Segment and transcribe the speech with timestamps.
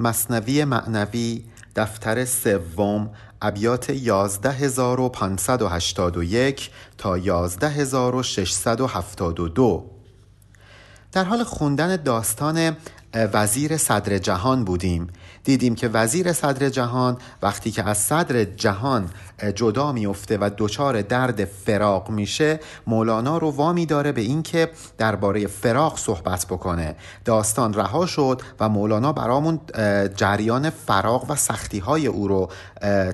[0.00, 1.44] مصنوی معنوی
[1.76, 3.10] دفتر سوم
[3.42, 9.90] ابیات 11581 تا 11672
[11.12, 12.76] در حال خوندن داستان
[13.14, 15.06] وزیر صدر جهان بودیم.
[15.44, 19.10] دیدیم که وزیر صدر جهان وقتی که از صدر جهان
[19.54, 25.98] جدا میفته و دچار درد فراق میشه مولانا رو وامی داره به اینکه درباره فراق
[25.98, 26.96] صحبت بکنه.
[27.24, 29.60] داستان رها شد و مولانا برامون
[30.16, 32.50] جریان فراق و سختی های او رو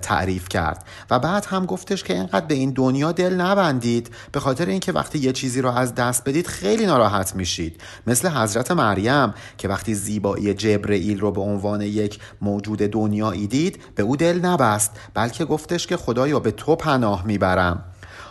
[0.02, 0.84] تعریف کرد.
[1.10, 5.18] و بعد هم گفتش که اینقدر به این دنیا دل نبندید به خاطر اینکه وقتی
[5.18, 7.80] یه چیزی رو از دست بدید خیلی ناراحت میشید.
[8.06, 14.02] مثل حضرت مریم که وقتی زیبایی جبرئیل رو به عنوان یک موجود دنیایی دید به
[14.02, 17.84] او دل نبست بلکه گفتش که خدایا به تو پناه می‌برم.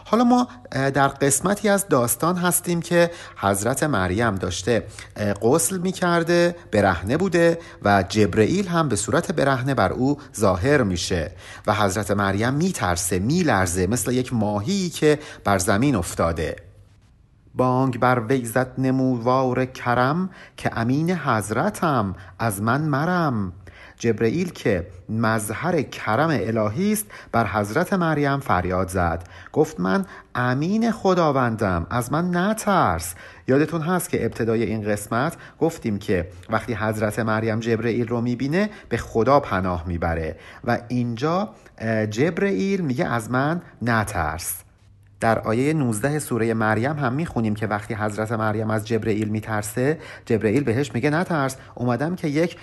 [0.07, 4.83] حالا ما در قسمتی از داستان هستیم که حضرت مریم داشته
[5.41, 11.31] غسل می‌کرده برهنه بوده و جبرئیل هم به صورت برهنه بر او ظاهر میشه
[11.67, 16.64] و حضرت مریم میترسه میلرزه مثل یک ماهی که بر زمین افتاده.
[17.55, 23.53] بانگ بر ویزت نمووار کرم که امین حضرتم از من مرم.
[23.97, 29.23] جبرئیل که مظهر کرم الهی است بر حضرت مریم فریاد زد.
[29.53, 33.15] گفت من امین خداوندم از من نترس.
[33.47, 38.97] یادتون هست که ابتدای این قسمت گفتیم که وقتی حضرت مریم جبرئیل رو می‌بینه به
[38.97, 40.35] خدا پناه می‌بره.
[40.63, 41.49] و اینجا
[42.09, 44.64] جبرئیل میگه از من نترس.
[45.19, 50.63] در آیه 19 سوره مریم هم می‌خونیم که وقتی حضرت مریم از جبرئیل میترسه جبرئیل
[50.63, 51.57] بهش میگه نترس.
[51.75, 52.57] اومدم که یک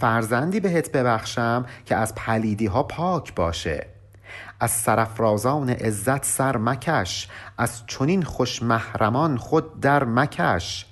[0.00, 3.86] فرزندی بهت ببخشم که از پلیدی ها پاک باشه.
[4.60, 10.86] از سرفرازان عزت سر مکش از چنین خوش محرمان خود در مکش.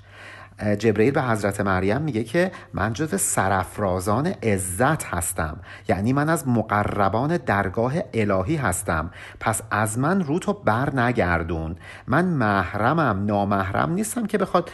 [0.79, 5.57] جبرئیل به حضرت مریم میگه که من جز سرفرازان عزت هستم.
[5.89, 9.11] یعنی من از مقربان درگاه الهی هستم.
[9.41, 11.77] پس از من رو تو بر نگردون.
[12.07, 14.71] من محرمم نامحرم نیستم که بخواد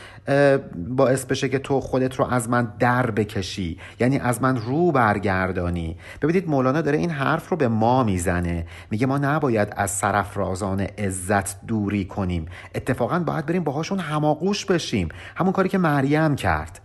[0.89, 3.79] باعث بشه که تو خودت رو از من در بکشی.
[4.01, 5.97] یعنی از من رو برگردانی.
[6.23, 8.67] ببینید مولانا داره این حرف رو به ما می‌زنه.
[8.91, 12.47] میگه ما نباید از سرفرازان عزت دوری کنیم.
[12.75, 15.09] اتفاقا باید بریم باهاشون هماغوش بشیم.
[15.37, 16.81] همون کاری که مریم کرد.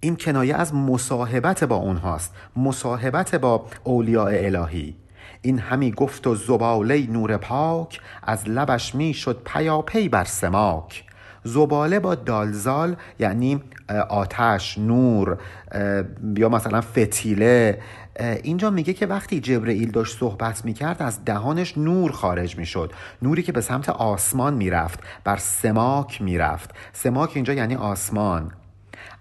[0.00, 2.34] این کنایه از مصاحبت با اونهاست.
[2.56, 4.96] مصاحبت با اولیاء الهی.
[5.42, 11.04] این همی گفت و زباله نور پاک از لبش می شد پیاپی بر سماک.
[11.44, 13.62] زباله با دالزال یعنی
[14.08, 15.38] آتش نور
[16.36, 17.78] یا مثلا فتیله
[18.20, 22.92] اینجا میگه که وقتی جبرئیل داشت صحبت می‌کرد از دهانش نور خارج می‌شد.
[23.22, 26.70] نوری که به سمت آسمان می‌رفت بر سماک می‌رفت.
[26.92, 28.52] سماک اینجا یعنی آسمان.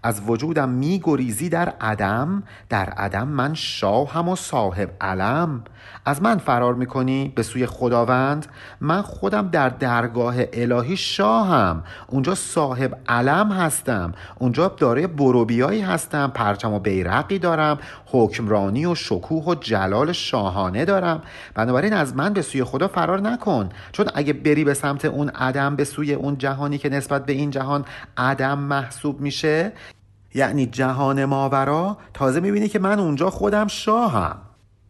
[0.03, 2.43] از وجودم میگریزی در عدم.
[2.69, 5.63] در عدم من شاهم و صاحب علم.
[6.05, 8.45] از من فرار می‌کنی به سوی خداوند؟
[8.81, 11.83] من خودم در درگاه الهی شاهم.
[12.07, 14.13] اونجا صاحب علم هستم.
[14.39, 16.31] اونجا داره بروبیایی هستم.
[16.33, 17.79] پرچم و بیرقی دارم.
[18.05, 21.21] حکمرانی و شکوه و جلال شاهانه دارم.
[21.55, 23.69] بنابراین از من به سوی خدا فرار نکن.
[23.91, 27.49] چون اگه بری به سمت اون عدم به سوی اون جهانی که نسبت به این
[27.49, 27.85] جهان
[28.17, 29.71] عدم محسوب میشه
[30.35, 34.48] یعنی جهان ماورا تازه می‌بینی که من اونجا خودم شاهم.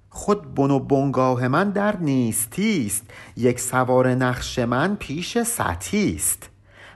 [0.09, 3.03] خود بن و بنگاه من در نیستیست
[3.37, 6.48] یک سوار نقش من پیش سطیست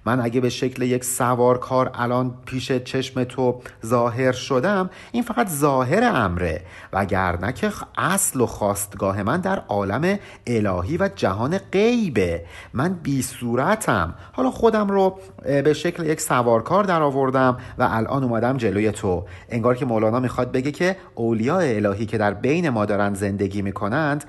[0.05, 6.03] من اگه به شکل یک سوارکار الان پیش چشم تو ظاهر شدم این فقط ظاهر
[6.03, 6.61] امره.
[6.93, 12.45] وگرنه که اصل و خواستگاه من در عالم الهی و جهان غیبه.
[12.73, 14.15] من بی صورتم.
[14.31, 19.25] حالا خودم رو به شکل یک سوارکار در آوردم و الان اومدم جلوی تو.
[19.49, 24.23] انگار که مولانا می‌خواد بگه که اولیاء الهی که در بین ما دارن زندگی می‌کنند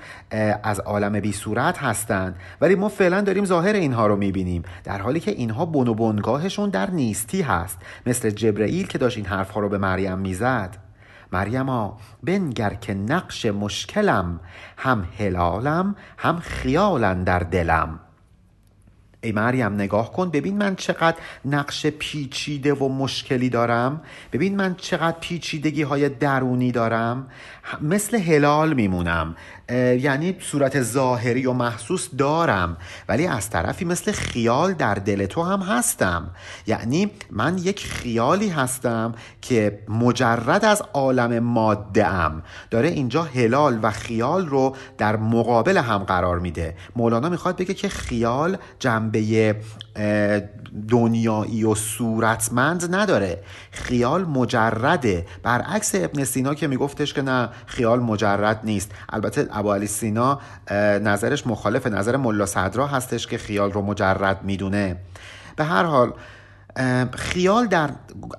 [0.63, 2.35] از عالم بی صورت هستند.
[2.61, 4.63] ولی ما فعلا داریم ظاهر اینها رو می‌بینیم.
[4.83, 9.25] در حالی که اینها بن و بنگاهشون در نیستی هست مثل جبرئیل که داشت این
[9.25, 10.77] حرفها رو به مریم می‌زد.
[11.31, 14.39] مریما بنگر که نقش مشکلم
[14.77, 17.99] هم هلالم هم خیالن در دلم.
[19.25, 24.01] ای مریم نگاه کن ببین من چقدر نقش پیچیده و مشکلی دارم.
[24.31, 27.27] ببین من چقدر پیچیدگی های درونی دارم.
[27.81, 29.35] مثل هلال میمونم.
[29.99, 32.77] یعنی صورت ظاهری و محسوس دارم.
[33.09, 36.29] ولی از طرفی مثل خیال در دل تو هم هستم.
[36.67, 43.91] یعنی من یک خیالی هستم که مجرد از عالم ماده ام داره اینجا هلال و
[43.91, 46.75] خیال رو در مقابل هم قرار میده.
[46.95, 49.55] مولانا می‌خواد بگه که خیال جنبه
[50.89, 53.39] دنیایی و صورتمند نداره.
[53.71, 55.25] خیال مجرده.
[55.43, 58.91] برعکس ابن سینا که میگفتش که نه خیال مجرد نیست.
[59.09, 60.39] البته ابو علی سینا
[61.01, 64.97] نظرش مخالف نظر ملا صدرا هستش که خیال رو مجرد می‌دونه.
[65.55, 66.13] به هر حال
[67.13, 67.89] خیال در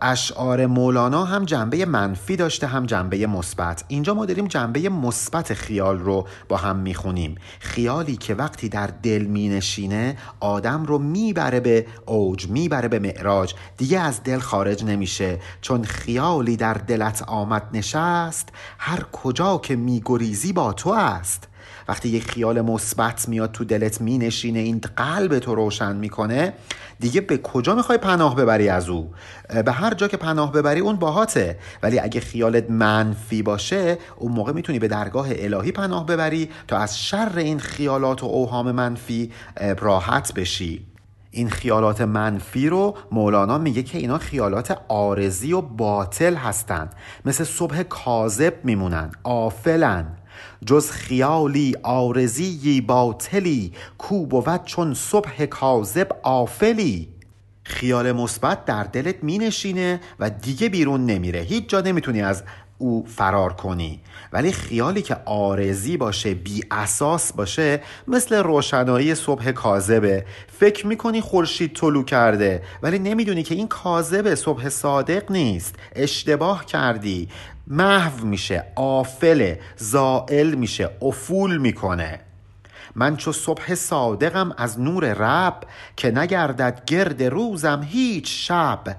[0.03, 3.85] اشعار مولانا هم جنبه منفی داشته هم جنبه مثبت.
[3.89, 7.35] اینجا ما داریم جنبه مثبت خیال رو با هم می‌خونیم.
[7.61, 13.55] خیالی که وقتی در دل مینشینه آدم رو می‌بره به اوج می‌بره به معراج.
[13.77, 15.41] دیگه از دل خارج نمیشه.
[15.61, 18.49] چون خیالی در دلت آمد نشست
[18.79, 21.49] هر کجا که میگریزی با تو است.
[21.89, 26.53] وقتی یک خیال مثبت میاد تو دلت مینشینه این قلب تو روشن می‌کنه
[27.01, 29.13] دیگه به کجا می‌خوای پناه ببری از او؟
[29.65, 31.59] به هر جا که پناه ببری اون باهاته.
[31.83, 36.99] ولی اگه خیالت منفی باشه اون موقع می‌تونی به درگاه الهی پناه ببری تا از
[37.01, 39.33] شر این خیالات و اوهام منفی
[39.79, 40.87] راحت بشی.
[41.31, 46.95] این خیالات منفی رو مولانا میگه که اینا خیالات آرزی و باطل هستند
[47.25, 50.07] مثل صبح کاذب میمونن آفلن.
[50.67, 57.09] جز خیالی آرزی باطلی کو بود چون صبح کاذب آفلی؟
[57.63, 61.41] خیال مثبت در دلت مینشینه و دیگه بیرون نمیره.
[61.41, 62.43] هیچ جا نمی‌تونی از
[62.79, 64.01] او فرار کنی.
[64.33, 70.25] ولی خیالی که آرزی باشه بی اساس باشه مثل روشنایی صبح کاذبه.
[70.61, 75.75] فکر می‌کنی خورشید طلو کرده ولی نمی‌دونی که این کاذبه صبح صادق نیست.
[75.95, 77.29] اشتباه کردی.
[77.67, 82.21] محو میشه آفله زائل میشه افول می‌کنه.
[82.95, 85.61] من چو صبح صادقم از نور رب
[85.97, 88.97] که نگردد گرد روزم هیچ شب.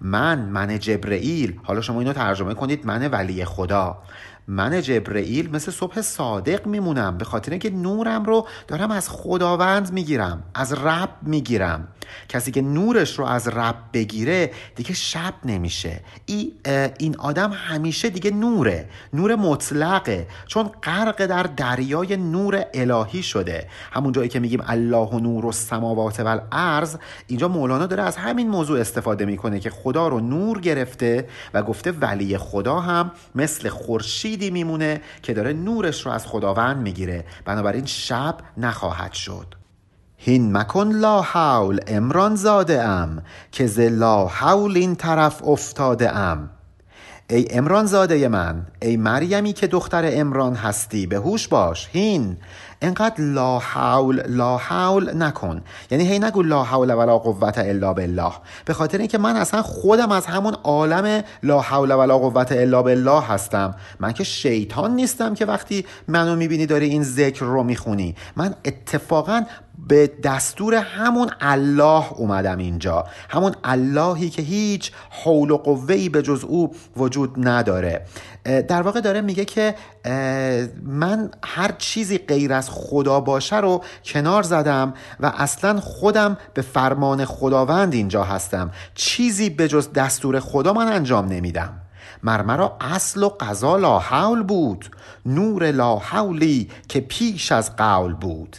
[0.00, 1.60] من من جبرئیل.
[1.62, 4.02] حالا شما اینو ترجمه کنید من ولی خدا.
[4.48, 10.42] من جبرئیل مثل صبح صادق میمونم به خاطر اینکه نورم رو دارم از خداوند می‌گیرم
[10.54, 11.88] از رب می‌گیرم.
[12.28, 16.00] کسی که نورش رو از رب بگیره دیگه شب نمیشه.
[16.26, 16.52] ای
[16.98, 23.68] این آدم همیشه دیگه نوره نور مطلقه چون غرق در دریای نور الهی شده.
[23.92, 26.96] همون جایی که میگیم الله و نور و سماوات و الارض
[27.26, 31.92] اینجا مولانا داره از همین موضوع استفاده می‌کنه که خدا رو نور گرفته و گفته
[31.92, 33.68] ولی خدا هم مثل
[34.38, 37.24] خورشیدی میمونه که داره نورش رو از خداوند می‌گیره.
[37.44, 39.54] بنابراین شب نخواهد شد.
[40.16, 46.50] هین مکن لا حول امران زاده ام که ز لا حول این طرف افتاده ام.
[47.30, 52.36] ای امران زاده من ای مریمی که دختر امران هستی به هوش باش هین.
[52.82, 55.62] انقدر لا حول لا حول نکن.
[55.90, 58.32] یعنی هی نگو لا حول ولا قوت الا بالله.
[58.64, 63.22] به خاطر اینکه من اصلا خودم از همون عالم لا حول ولا قوت الا بالله
[63.22, 63.74] هستم.
[64.00, 68.14] من که شیطان نیستم که وقتی منو می‌بینی داری این ذکر رو می‌خونی.
[68.36, 69.42] من اتفاقا
[69.86, 73.04] به دستور همون الله اومدم اینجا.
[73.28, 78.06] همون اللهی که هیچ حول و قوهی به جز او وجود نداره.
[78.44, 79.74] در واقع داره میگه که
[80.82, 87.24] من هر چیزی غیر از خدا باشه رو کنار زدم و اصلا خودم به فرمان
[87.24, 88.70] خداوند اینجا هستم.
[88.94, 91.80] چیزی به جز دستور خدا من انجام نمیدم.
[92.22, 94.90] مرمرا اصل و قضا لا حول بود.
[95.26, 98.56] نور لا حولی که پیش از قول بود.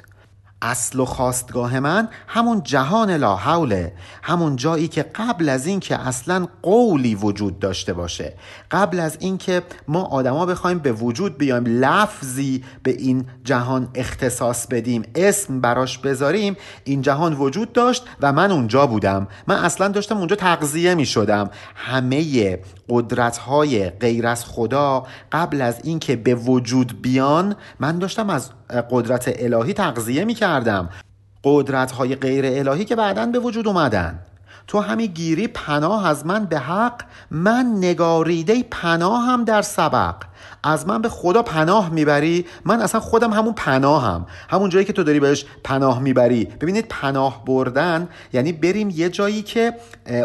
[0.61, 6.47] اصل و خواستگاه من همون جهان لا حوله همون جایی که قبل از اینکه اصلا
[6.61, 8.33] قولی وجود داشته باشه
[8.71, 15.03] قبل از اینکه ما آدما بخوایم به وجود بیایم لفظی به این جهان اختصاص بدیم
[15.15, 19.27] اسم براش بذاریم این جهان وجود داشت و من اونجا بودم.
[19.47, 25.79] من اصلا داشتم اونجا تغذیه می شدم همه قدرت های غیر از خدا قبل از
[25.83, 30.89] اینکه به وجود بیان من داشتم از قدرت الهی تغذیه می کردم
[31.43, 34.19] قدرت های غیر الهی که بعدا به وجود اومدن.
[34.67, 40.15] تو همی گیری پناه از من به حق من نگاریده پناه هم در سبق.
[40.63, 44.25] از من به خدا پناه می‌بری؟ من اصلا خودم همون پناهم.
[44.49, 46.45] همون جایی که تو داری بهش پناه می‌بری.
[46.45, 49.73] ببینید پناه بردن یعنی بریم یه جایی که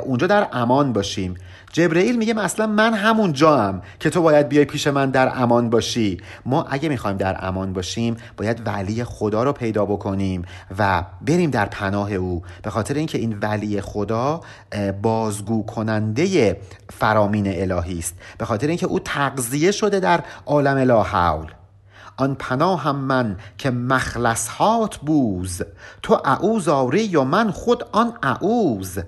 [0.05, 1.35] اونجا در امان باشیم.
[1.73, 6.19] جبرئیل میگه اصلا من همون جام که تو باید بیای پیش من در امان باشی.
[6.47, 10.43] ما اگه می‌خوایم در امان باشیم باید ولی خدا رو پیدا بکنیم
[10.79, 12.43] و بریم در پناه او.
[12.63, 14.41] به خاطر اینکه این ولی خدا
[15.03, 16.57] بازگو کننده
[16.91, 18.15] فرامین الهی است.
[18.39, 21.47] به خاطر اینکه او تغذیه شده در عالم لا حول
[22.17, 25.63] آن پناهم من که مخلص هات بوز.
[26.03, 28.99] تو اعوز آری و من خود آن اعوز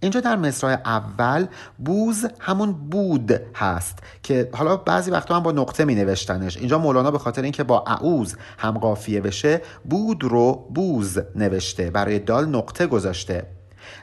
[0.00, 1.46] اینجا در مصرع اول
[1.78, 6.56] بوز همون بود هست که حالا بعضی وقتا هم با نقطه می نوشتنش.
[6.56, 12.18] اینجا مولانا به خاطر اینکه با اعوز هم قافیه بشه بود رو بوز نوشته برای
[12.18, 13.55] دال نقطه گذاشته.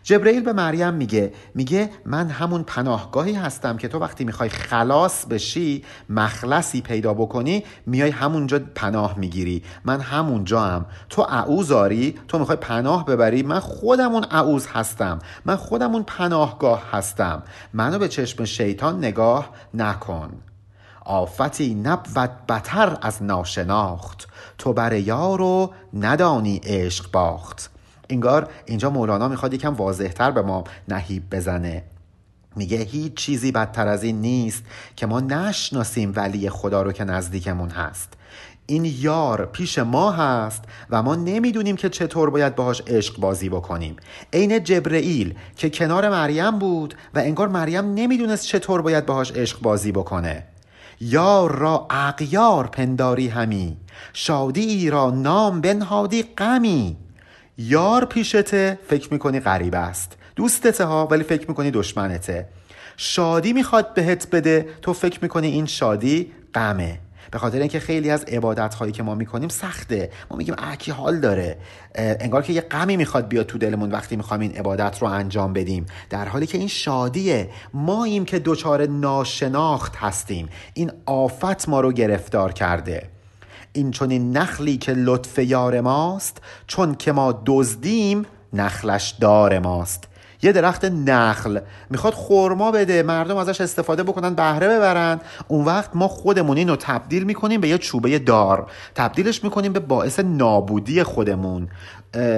[0.03, 5.83] جبرئیل به مریم میگه میگه من همون پناهگاهی هستم که تو وقتی می‌خوای خلاص بشی
[6.09, 9.63] مخلصی پیدا بکنی میای همونجا پناه می‌گیری.
[9.85, 13.43] من همونجا هم تو اعوزاری تو می‌خوای پناه ببری.
[13.43, 15.19] من خودمون اعوز هستم.
[15.45, 17.43] من خودمون پناهگاه هستم.
[17.73, 20.29] منو به چشم شیطان نگاه نکن.
[21.05, 24.27] آفتی نبود بتر از ناشناخت.
[24.57, 27.72] تو بر یارو ندانی عشق باخت.
[28.13, 31.83] انگار اینجا مولانا می‌خواد یکم واضحتر به ما نهیب بزنه.
[32.55, 34.63] میگه هیچ چیزی بدتر از این نیست
[34.95, 38.13] که ما نشناسیم ولی خدا رو که نزدیکمون هست.
[38.65, 43.95] این یار پیش ما هست و ما نمی‌دونیم که چطور باید باهاش عشق بازی بکنیم.
[44.33, 49.91] عین جبرئیل که کنار مریم بود و انگار مریم نمی‌دونست چطور باید باهاش عشق بازی
[49.91, 50.43] بکنه.
[51.01, 53.77] یار را اغیار پنداری همی
[54.13, 56.97] شادی را نام بنهادی غمی.
[57.57, 60.17] یار پیشته فکر می‌کنی غریب است.
[60.35, 62.47] دوستته ها ولی فکر می‌کنی دشمنته.
[62.97, 66.99] شادی می‌خواد بهت بده تو فکر می‌کنی این شادی غمه.
[67.31, 70.09] به خاطر اینکه خیلی از عبادت هایی که ما می‌کنیم سخته.
[70.31, 71.57] ما میگیم اکی حال داره؟
[71.95, 75.85] انگار که یه غمی می‌خواد بیاد تو دلمون وقتی می‌خوایم این عبادت رو انجام بدیم.
[76.09, 77.49] در حالی که این شادیه.
[77.73, 80.49] ما ایم که دچار ناشناخت هستیم.
[80.73, 83.09] این آفت ما رو گرفتار کرده.
[83.73, 90.07] این چون نخلی که لطف یار ماست چون که ما دزدیم نخلش دار ماست.
[90.41, 95.21] یه درخت نخل می‌خواد خورما بده مردم ازش استفاده بکنن بهره ببرن.
[95.47, 98.71] اون وقت ما خودمون اینو تبدیل می‌کنیم به یه چوبه دار.
[98.95, 101.67] تبدیلش می‌کنیم به باعث نابودی خودمون.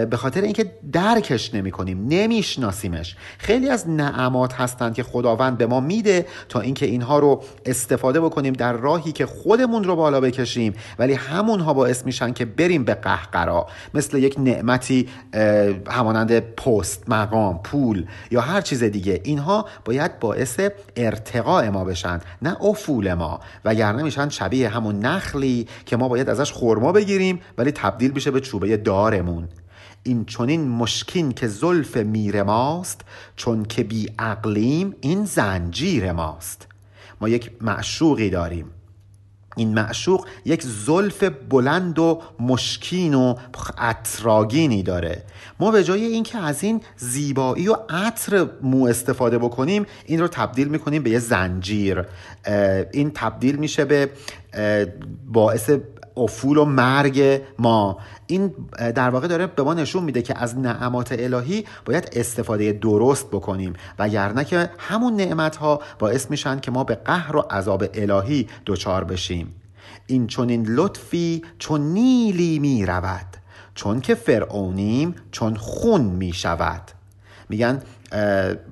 [0.09, 3.15] به خاطر اینکه درکش نمی کنیم نمیشناسیمش.
[3.37, 8.53] خیلی از نعمات هستند که خداوند به ما میده تا اینکه اینها رو استفاده بکنیم
[8.53, 13.67] در راهی که خودمون رو بالا بکشیم ولی همونها باعث میشن که بریم به قهقرا.
[13.93, 15.09] مثل یک نعمتی
[15.87, 19.21] همانند پست مقام پول یا هر چیز دیگه.
[19.23, 20.59] اینها باید باعث
[20.95, 23.39] ارتقاء ما بشن نه افول ما.
[23.65, 28.39] وگرنه میشن شبیه همون نخلی که ما باید ازش خورما بگیریم ولی تبدیل بشه به
[28.39, 29.47] چوبه دارمون.
[30.07, 33.01] این چونین مشکین که زلف میر ماست
[33.35, 36.67] چون که بی عقلیم این زنجیر ماست.
[37.21, 38.65] ما یک معشوقی داریم.
[39.57, 43.35] این معشوق یک زلف بلند و مشکین و
[43.77, 45.23] عطراگینی داره.
[45.59, 50.67] ما به جای اینکه از این زیبایی و عطر مو استفاده بکنیم این رو تبدیل
[50.67, 52.05] می‌کنیم به یه زنجیر.
[52.91, 54.09] این تبدیل میشه به
[55.27, 55.69] باعث
[56.17, 57.97] افول و مرگ ما.
[58.27, 58.53] این
[58.95, 63.73] در واقع داره به ما نشون میده که از نعمات الهی باید استفاده درست بکنیم.
[63.99, 68.47] و یرنه که همون نعمت ها باعث میشن که ما به قهر و عذاب الهی
[68.65, 69.55] دچار بشیم.
[70.07, 73.37] این چون این لطفی چون نیلی می رود
[73.75, 76.81] چون که فرعونیم چون خون می شود
[77.49, 77.81] میگن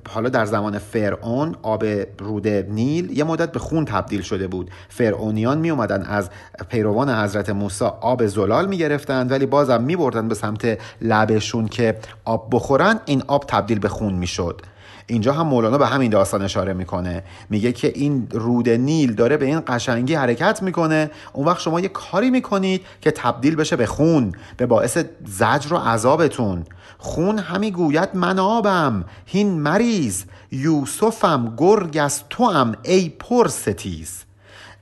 [0.10, 1.86] حالا در زمان فرعون آب
[2.20, 4.72] رود نیل یه مدت به خون تبدیل شده بود.
[4.90, 6.30] فرعونیان می اومدن از
[6.70, 11.98] پیروان حضرت موسی آب زلال می گرفتن ولی بازم می بردن به سمت لبشون که
[12.26, 14.62] آب بخورن این آب تبدیل به خون می شد.
[15.08, 17.24] اینجا هم مولانا به همین داستان اشاره می‌کنه.
[17.50, 21.12] میگه که این رود نیل داره به این قشنگی حرکت می‌کنه.
[21.34, 25.78] اون وقت شما یه کاری می‌کنید که تبدیل بشه به خون به باعث زجر و
[25.78, 26.66] عذابتون.
[26.98, 34.24] خون همی گوید من آبم هین مریض یوسفم گرگ از هم ای پر ستیز.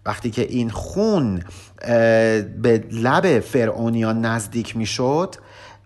[0.05, 1.43] وقتی که این خون
[2.61, 5.35] به لب فرعونیان نزدیک می‌شد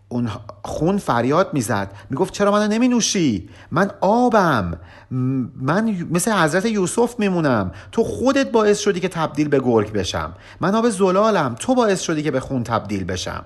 [0.10, 0.30] اون
[0.64, 1.92] خون فریاد می‌زد.
[2.10, 4.80] می‌گفت چرا منو نمی نوشی من آبم.
[5.62, 7.72] من مثل حضرت یوسف میمونم.
[7.92, 10.34] تو خودت باعث شدی که تبدیل به گرگ بشم.
[10.62, 11.56] من آب زلالم.
[11.60, 13.46] تو باعث شدی که به خون تبدیل بشم.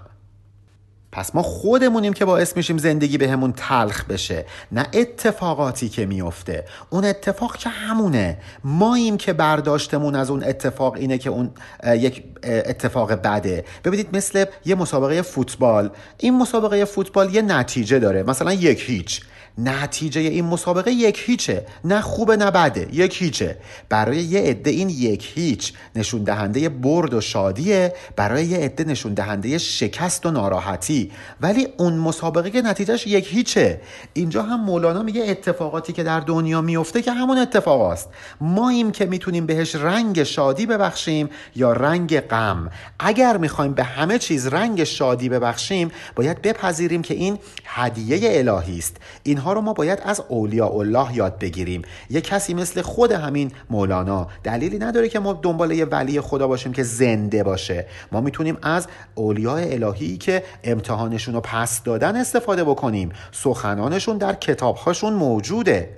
[1.11, 6.65] پس ما خودمونیم که باعث میشیم زندگی بهمون به تلخ بشه نه اتفاقاتی که میفته.
[6.89, 8.37] اون اتفاق که همونه.
[8.63, 11.51] ماییم که برداشتمون از اون اتفاق اینه که اون
[11.85, 13.65] یک اتفاق بده.
[13.83, 15.89] ببینید مثل یه مسابقه فوتبال.
[16.17, 18.23] این مسابقه فوتبال یه نتیجه داره.
[18.23, 19.21] مثلا یک هیچ.
[19.63, 21.65] نتیجه این مسابقه یک هیچه.
[21.83, 22.87] نه خوبه نه بده.
[22.91, 23.57] یک هیچه.
[23.89, 27.93] برای یه عده این یک هیچ نشون دهنده برد و شادیه.
[28.15, 31.11] برای یه عده نشون دهنده شکست و ناراحتی.
[31.41, 33.81] ولی اون مسابقه که نتیجهش یک هیچه.
[34.13, 38.09] اینجا هم مولانا میگه اتفاقاتی که در دنیا میفته که همون اتفاق است
[38.41, 42.69] ما ایم که می‌تونیم بهش رنگ شادی ببخشیم یا رنگ غم.
[42.99, 48.97] اگر می‌خوایم به همه چیز رنگ شادی ببخشیم باید بپذیریم که این هدیه الهی است.
[49.23, 51.81] این رو ما باید از اولیاء الله یاد بگیریم.
[52.09, 56.73] یه کسی مثل خود همین مولانا دلیلی نداره که ما دنبال یه ولی خدا باشیم
[56.73, 57.85] که زنده باشه.
[58.11, 63.11] ما می‌تونیم از اولیاء الهی که امتحانشون رو پس دادن استفاده بکنیم.
[63.31, 65.97] سخنانشون در کتابهاشون موجوده.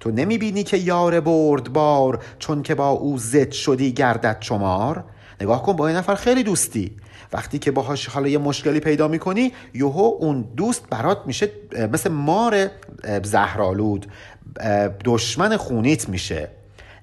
[0.00, 5.04] تو نمی‌بینی که یار برد بار چون که با او زد شدی گردد چمار
[5.40, 6.96] نگاه کن با این نفر خیلی دوستی.
[7.32, 11.50] وقتی که باهاش حالا یه مشکلی پیدا می‌کنی یهو اون دوست برات میشه
[11.92, 12.70] مثل مار
[13.22, 14.06] زهرالود
[15.04, 16.48] دشمن خونیت میشه.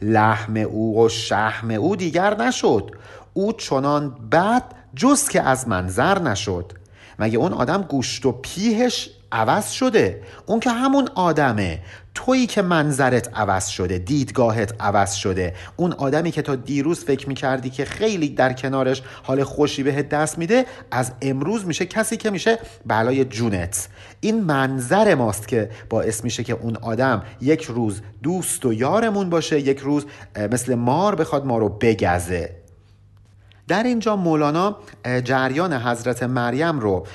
[0.01, 2.91] لحم او و شحم او دیگر نشد.
[3.33, 4.63] او چنان بد
[4.95, 6.73] جز که از منظر نشد.
[7.19, 10.21] مگه اون آدم گوشت و پیهش عوض شده.
[10.45, 11.79] اون که همون آدمه.
[12.15, 15.53] تویی که منظرت عوض شده دیدگاهت عوض شده.
[15.75, 20.37] اون آدمی که تا دیروز فکر می‌کردی که خیلی در کنارش حال خوشی بهت دست
[20.37, 23.87] میده از امروز میشه کسی که میشه بلای جونت.
[24.19, 29.59] این منظر ماست که باعث میشه که اون آدم یک روز دوست و یارمون باشه
[29.59, 30.05] یک روز
[30.51, 32.60] مثل مار بخواد ما رو بگزه.
[33.71, 34.77] در اینجا مولانا
[35.23, 37.05] جریان حضرت مریم رو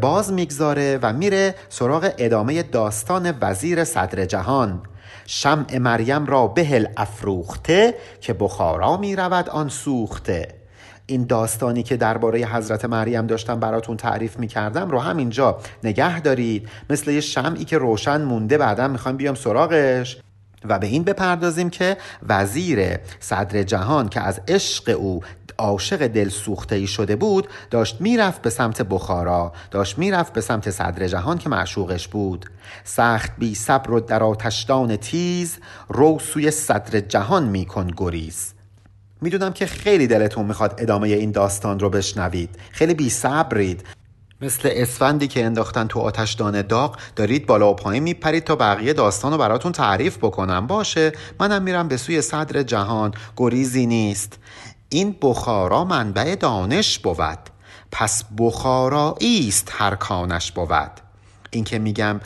[0.00, 4.80] باز می‌گذاره و میره سراغ ادامه داستان وزیر صدر جهان.
[5.26, 10.48] شمع مریم را بهل افروخته که بخارا می رود آن سوخته.
[11.06, 16.68] این داستانی که درباره حضرت مریم داشتم براتون تعریف می‌کردم رو همینجا نگه دارید.
[16.90, 20.18] مثل یه شمعی که روشن مونده بعدا می‌خوایم بیام سراغش.
[20.64, 21.96] و به این بپردازیم که
[22.28, 25.20] وزیر صدر جهان که از عشق او
[25.58, 30.70] عاشق دل سوخته ای شده بود داشت می‌رفت به سمت بخارا داشت می‌رفت به سمت
[30.70, 32.46] صدر جهان که معشوقش بود.
[32.84, 38.52] سخت بی صبر و در آتشدان تیز رو سوی صدر جهان میکن گریز.
[39.20, 42.50] می‌دونم که خیلی دلتون می‌خواد ادامه این داستان رو بشنوید.
[42.70, 43.84] خیلی بی صبرید.
[44.40, 49.32] مثل اسفندی که انداختن تو آتشدان داغ دارید بالا و پایین میپرید تا بقیه داستان
[49.32, 50.66] رو براتون تعریف بکنم.
[50.66, 53.14] باشه منم میرم به سوی صدر جهان.
[53.36, 54.38] گریزی نیست.
[54.88, 57.38] این بخارا منبع دانش بود
[57.90, 61.07] پس بخارایی است هر کانش بود.
[61.50, 62.20] این که میگم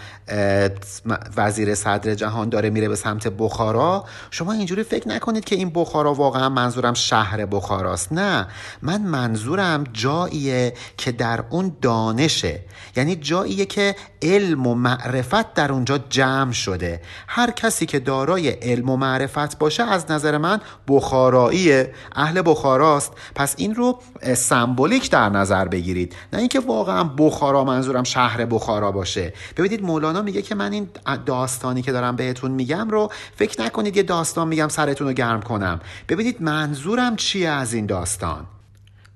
[1.37, 4.05] وزیر صدر جهان داره میره به سمت بخارا.
[4.31, 8.13] شما اینجوری فکر نکنید که این بخارا واقعا منظورم شهر بخاراست.
[8.13, 8.47] نه
[8.83, 12.61] من منظورم جاییه که در اون دانشه.
[12.97, 17.01] یعنی جاییه که علم و معرفت در اونجا جمع شده.
[17.29, 23.13] هر کسی که دارای علم و معرفت باشه از نظر من بخاراییه اهل بخاراست.
[23.35, 23.99] پس این رو
[24.37, 26.17] سمبولیک در نظر بگیرید.
[26.33, 29.12] نه اینکه واقعا بخارا منظورم شهر بخارا باشه.
[29.57, 30.89] ببینید مولانا میگه که من این
[31.27, 35.81] داستانی که دارم بهتون میگم رو فکر نکنید یه داستان میگم سرتون رو گرم کنم.
[36.09, 38.47] ببینید منظورم چیه از این داستان؟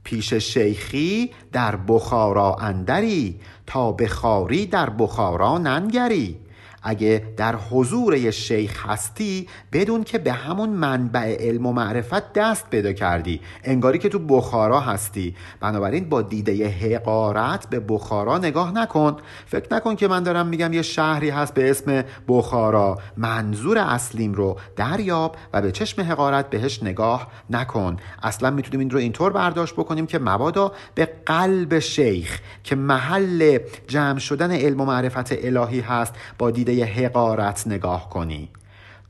[0.04, 6.45] پیش شیخی در بخارا اندری تا بخاری در بخارا ننگری.
[6.88, 12.92] اگه در حضور شیخ هستی بدون که به همون منبع علم و معرفت دست پیدا
[12.92, 13.40] کردی.
[13.64, 15.34] انگاری که تو بخارا هستی.
[15.60, 19.16] بنابراین با دیده حقارت به بخارا نگاه نکن.
[19.46, 22.98] فکر نکن که من دارم میگم یه شهری هست به اسم بخارا.
[23.16, 27.96] منظور اصلیم رو دریاب و به چشم حقارت بهش نگاه نکن.
[28.22, 34.18] اصلا می‌تونیم این رو اینطور برداشت بکنیم که مبادا به قلب شیخ که محل جمع
[34.18, 38.48] شدن علم و معرفت الهی هست با دیده حقارت نگاه کنی.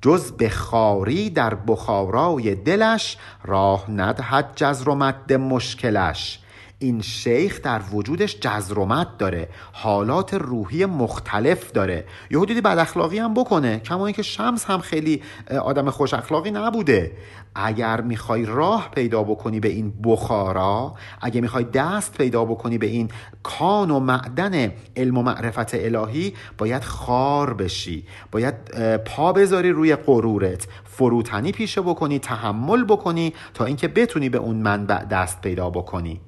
[0.02, 6.40] جز به خاری در بخارای دلش راه ندهد جزر و مد مشکلش.
[6.78, 12.04] این شیخ در وجودش جزرومت داره حالات روحی مختلف داره.
[12.30, 15.22] یه حدودی بد اخلاقی هم بکنه کما اینکه شمس هم خیلی
[15.62, 17.12] آدم خوش اخلاقی نبوده.
[17.54, 23.08] اگر می‌خوای راه پیدا بکنی به این بخارا اگر می‌خوای دست پیدا بکنی به این
[23.42, 28.04] کان و معدن علم و معرفت الهی باید خار بشی.
[28.30, 28.54] باید
[28.98, 30.68] پا بذاری روی غرورت.
[30.84, 36.20] فروتنی پیشه بکنی تحمل بکنی تا اینکه بتونی به اون منبع دست پیدا بکنی.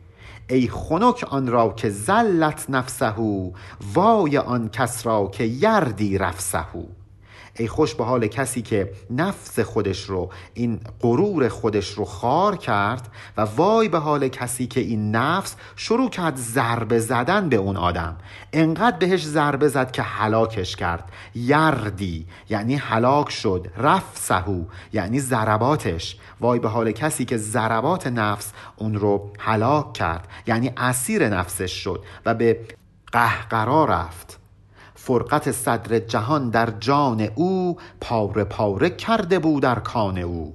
[0.50, 3.50] ای خنک آن را که زلت نفسهو
[3.94, 6.82] وای آن کس را که یردی رفسهو
[7.59, 13.09] ای خوش به حال کسی که نفس خودش رو این غرور خودش رو خار کرد
[13.37, 18.16] و وای به حال کسی که این نفس شروع کرد ضربه زدن به اون آدم.
[18.53, 21.12] انقدر بهش ضربه زد که هلاکش کرد.
[21.35, 23.66] یردی یعنی هلاک شد.
[23.77, 26.16] رفسهو یعنی ضرباتش.
[26.40, 32.05] وای به حال کسی که ضربات نفس اون رو هلاک کرد یعنی اسیر نفسش شد
[32.27, 32.61] و به
[33.12, 34.38] قهقرا رفت.
[35.09, 40.55] فرقت صدر جهان در جان او پاره پاره کرده بود در کان او.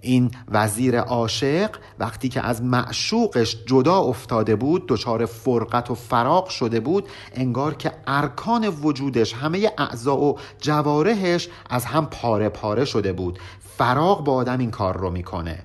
[0.00, 6.80] این وزیر عاشق وقتی که از معشوقش جدا افتاده بود دچار فرقت و فراق شده
[6.80, 13.38] بود انگار که ارکان وجودش همه اعضا و جوارحش از هم پاره پاره شده بود.
[13.78, 15.62] فراق با آدم این کار رو می‌کنه.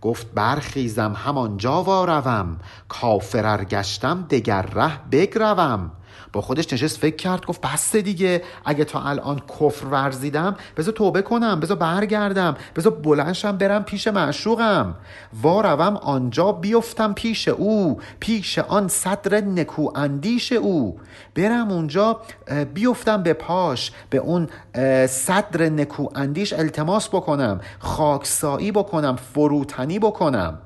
[0.00, 2.56] گفت برخیزم همانجا واروم.
[2.88, 5.90] کافر گشتم دگر ره بگروم.
[6.34, 8.42] با خودش نشست فکر کرد گفت بسته دیگه.
[8.64, 14.94] اگه تا الان کفر ورزیدم بذار توبه کنم بذار برگردم بذار بلنشم برم پیش معشوقم.
[15.42, 20.98] واروم آنجا بیفتم پیش او پیش آن صدر نکو اندیش او.
[21.34, 22.20] برم اونجا
[22.74, 24.48] بیفتم به پاش به اون
[25.06, 30.58] صدر نکو اندیش التماس بکنم خاکسایی بکنم فروتنی بکنم.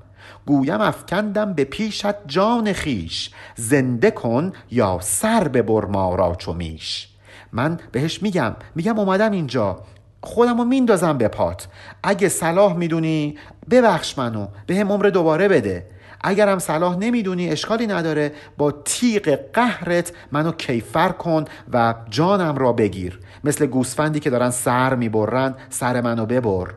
[0.48, 7.08] گویم افکندم به پیشت جان خیش زنده کن یا سر به برما را چو میش.
[7.52, 9.78] من بهش میگم میگم اومدم اینجا
[10.20, 11.68] خودمو میندازم به پات.
[12.02, 13.38] اگه صلاح می‌دونی
[13.70, 15.86] ببخش منو به هم عمر دوباره بده.
[16.20, 23.20] اگرم صلاح نمی‌دونی اشکالی نداره با تیغ قهرت منو کیفر کن و جانم را بگیر.
[23.44, 26.68] مثل گوسفندی که دارن سر می‌برن سر منو ببر.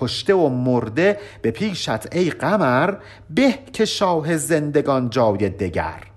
[0.00, 2.94] کشته و مرده به پیشت ای قمر
[3.30, 6.08] به که شاه زندگان جای دگر.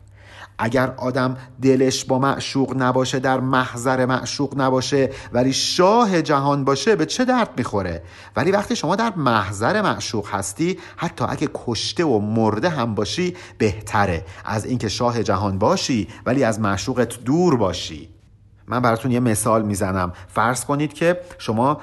[0.63, 7.05] اگر آدم دلش با معشوق نباشه در محضر معشوق نباشه ولی شاه جهان باشه به
[7.05, 8.03] چه درد می‌خوره؟
[8.35, 14.25] ولی وقتی شما در محضر معشوق هستی حتی اگه کشته و مرده هم باشی بهتره.
[14.45, 18.10] از اینکه شاه جهان باشی ولی از معشوقت دور باشی.
[18.71, 20.13] من براتون یه مثال می‌زنم.
[20.27, 21.81] فرض کنید که شما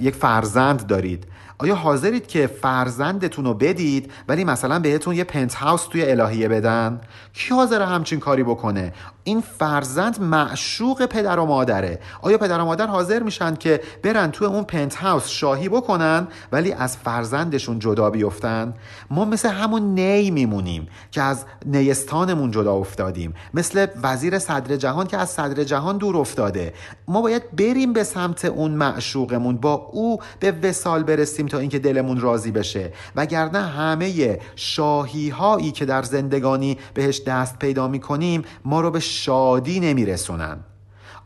[0.00, 1.26] یک فرزند دارید.
[1.58, 7.00] آیا حاضرید که فرزندتون رو بدید ولی مثلا بهتون یه پنت هاوس توی الهیه بدن؟
[7.34, 8.92] کی حاضر همچین کاری بکنه؟
[9.24, 12.00] این فرزند معشوق پدر و مادره.
[12.22, 16.72] آیا پدر و مادر حاضر میشن که برن توی اون پنت هاوس شاهی بکنن ولی
[16.72, 18.74] از فرزندشون جدا بیفتن؟
[19.10, 23.34] ما مثل همون نی میمونیم که از نیستانمون جدا افتادیم.
[23.54, 26.74] مثل وزیر صدر جهان که از صدر جهان دور افتاده.
[27.08, 29.56] ما باید بریم به سمت اون معشوقمون.
[29.56, 32.92] با او به وسال برسیم تا اینکه دلمون راضی بشه.
[33.16, 39.80] وگرنه همه شاهی هایی که در زندگانی بهش دست پیدا می‌کنیم ما رو به شادی
[39.80, 40.60] نمیرسونن.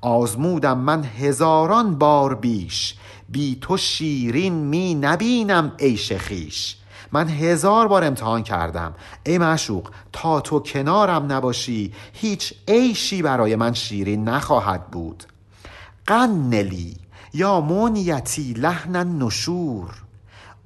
[0.00, 2.94] آزمودم من هزاران بار بیش.
[3.28, 6.76] بی تو شیرین می نبینم عیش خیش
[7.12, 8.94] من هزار بار امتحان کردم.
[9.26, 15.24] ای معشوق تا تو کنارم نباشی هیچ عیشی برای من شیرین نخواهد بود.
[16.07, 16.96] قنلی
[17.35, 19.90] یا مونیتی لحن نشور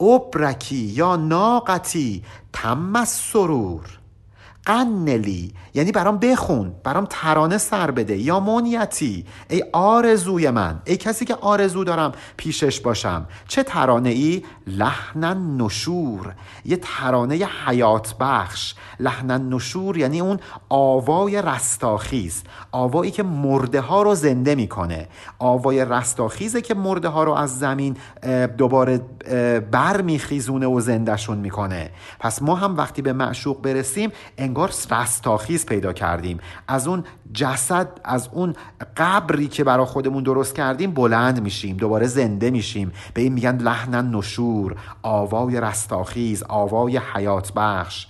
[0.00, 3.97] ابرکی یا ناقتی تم سرور
[4.68, 8.16] قنلی یعنی برام بخون برام ترانه سر بده.
[8.16, 13.26] یا مونیتی ای آرزوی من ای کسی که آرزو دارم پیشش باشم.
[13.48, 15.24] چه ترانه ای لحن
[15.60, 18.74] نشور یه ترانه حیات بخش.
[19.00, 25.08] لحن نشور یعنی اون آوای رستاخیز آوایی که مرده ها رو زنده می‌کنه.
[25.38, 27.96] آوای رستاخیزه که مرده ها رو از زمین
[28.58, 29.00] دوباره
[29.70, 31.90] بر میخیزونه و زندهشون می‌کنه.
[32.20, 34.10] پس ما هم وقتی به معشوق برسیم
[34.66, 36.38] رستاخیز پیدا کردیم.
[36.68, 38.54] از اون جسد از اون
[38.96, 42.92] قبری که برای خودمون درست کردیم بلند میشیم دوباره زنده میشیم.
[43.14, 48.06] به این میگن لحن النشور آوای رستاخیز آوای حیات بخش.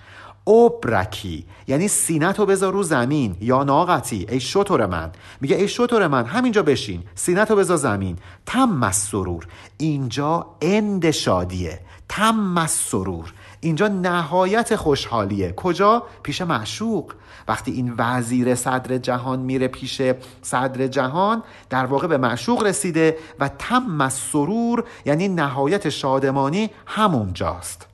[0.47, 3.37] ابرکی یعنی سینت رو بذار رو زمین.
[3.41, 5.11] یا ناقتی ای شتر من.
[5.41, 7.03] میگه ای شتر من همینجا بشین.
[7.15, 8.17] سینت رو بذار زمین.
[8.47, 9.47] تم السرور.
[9.77, 11.81] اینجا end شادیه.
[12.09, 13.33] تم سرور.
[13.61, 15.53] اینجا نهایت خوشحالیه.
[15.53, 16.03] کجا?
[16.23, 17.13] پیش معشوق.
[17.49, 20.03] وقتی این وزیر صدر جهان میره پیش
[20.43, 27.87] صدر جهان در واقع به معشوق رسیده و تم سرور یعنی نهایت شادمانی همونجاست.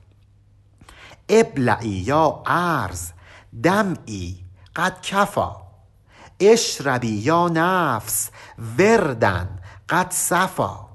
[1.29, 3.11] ابلعی یا ارز
[3.63, 4.35] دمعی
[4.75, 5.55] قد کفا.
[6.39, 8.29] اشربی یا نفس
[8.79, 9.49] وردن
[9.89, 10.85] قد صفا.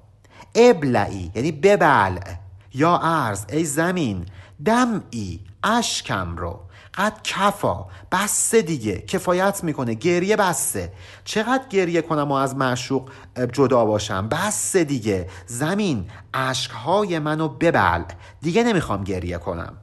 [0.55, 2.35] ابلعی یعنی ببلع
[2.75, 4.27] یا ارز ای زمین
[4.65, 6.61] دمعی اشکم رو.
[6.95, 8.99] قد کفا بسته دیگه.
[9.01, 9.95] کفایت می‌کنه.
[9.95, 10.93] گریه بسته
[11.25, 13.11] چقدر گریه کنم و از معشوق
[13.53, 15.29] جدا باشم؟ بسته دیگه.
[15.47, 18.03] زمین اشکهای منو ببل.
[18.43, 19.77] دیگه نمی‌خوام گریه کنم.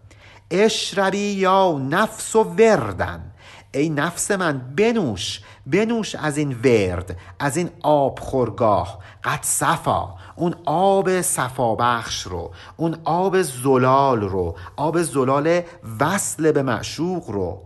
[0.51, 3.31] اشربی یا نفس و وردن.
[3.73, 5.41] ای نفس من بنوش.
[5.65, 10.15] بنوش از این ورد از این آب خورگاه قد صفا.
[10.37, 15.61] اون آب صفا بخش رو اون آب زلال رو آب زلال
[15.99, 17.61] وصل به معشوق رو.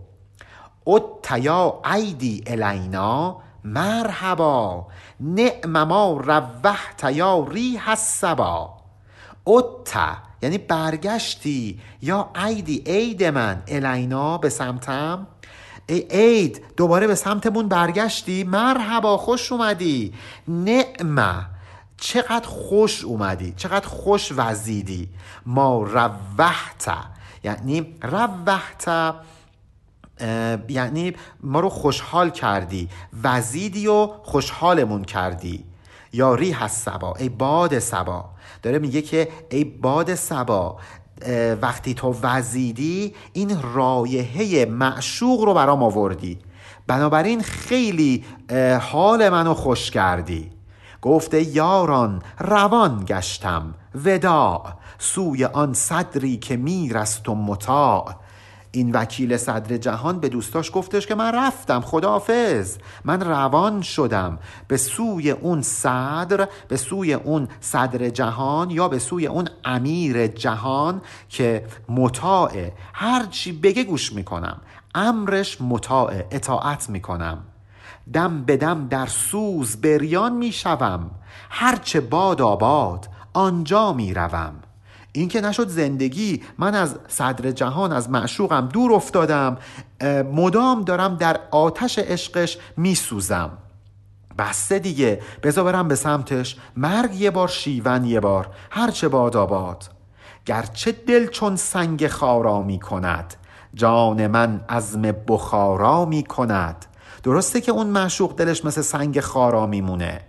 [0.86, 4.86] اتیا عیدی الینا مرحبا
[5.20, 8.70] نعم ما روحت یا ریح السبا
[9.46, 9.96] ات
[10.42, 11.80] یعنی برگشتی.
[12.02, 15.26] یا عیدی عید من الینا به سمتم.
[15.86, 18.44] ای عید دوباره به سمتمون برگشتی.
[18.44, 20.12] مرحبا خوش اومدی.
[20.48, 21.51] نعمه
[22.02, 25.08] چقدر خوش اومدی چقدر خوش وزیدی.
[25.46, 26.92] ما روحت
[27.44, 29.14] یعنی روحت
[30.68, 31.12] یعنی
[31.42, 32.88] ما رو خوشحال کردی
[33.22, 35.64] وزیدی و خوشحالمون کردی.
[36.12, 38.24] یا ریح سبا ای باد سبا
[38.62, 40.76] داره میگه که ای باد سبا
[41.62, 46.38] وقتی تو وزیدی این رایحه معشوق رو برام آوردی.
[46.86, 48.24] بنابراین خیلی
[48.80, 50.51] حال منو خوش کردی.
[51.02, 54.72] گفته یاران روان گشتم وداع.
[54.98, 58.14] سوی آن صدری که میرست و مطاع.
[58.74, 64.38] این وکیل صدر جهان به دوستاش گفتش که من رفتم خدافز من روان شدم.
[64.68, 71.02] به سوی اون صدر به سوی اون صدر جهان یا به سوی اون امیر جهان
[71.28, 74.60] که مطاعه هرچی بگه گوش می‌کنم.
[74.94, 77.38] امرش مطاعه اطاعت می‌کنم.
[78.12, 81.10] دم به دم در سوز بریان می‌شوم
[81.50, 84.54] هرچه باد آباد آنجا می‌روم
[85.12, 89.56] این که نشد زندگی من از صدر جهان از معشوقم دور افتادم.
[90.32, 93.50] مدام دارم در آتش عشقش میسوزم
[94.38, 96.56] بسته دیگه بزا برم به سمتش.
[96.76, 98.48] مرگ یه بار شیون یه بار.
[98.70, 99.84] هرچه باد آباد.
[100.46, 103.34] گرچه دل چون سنگ خارا می کند
[103.74, 106.86] جان من عزم بخارا می کند.
[107.22, 110.20] درسته که اون معشوق دلش مثل سنگ خارا میمونه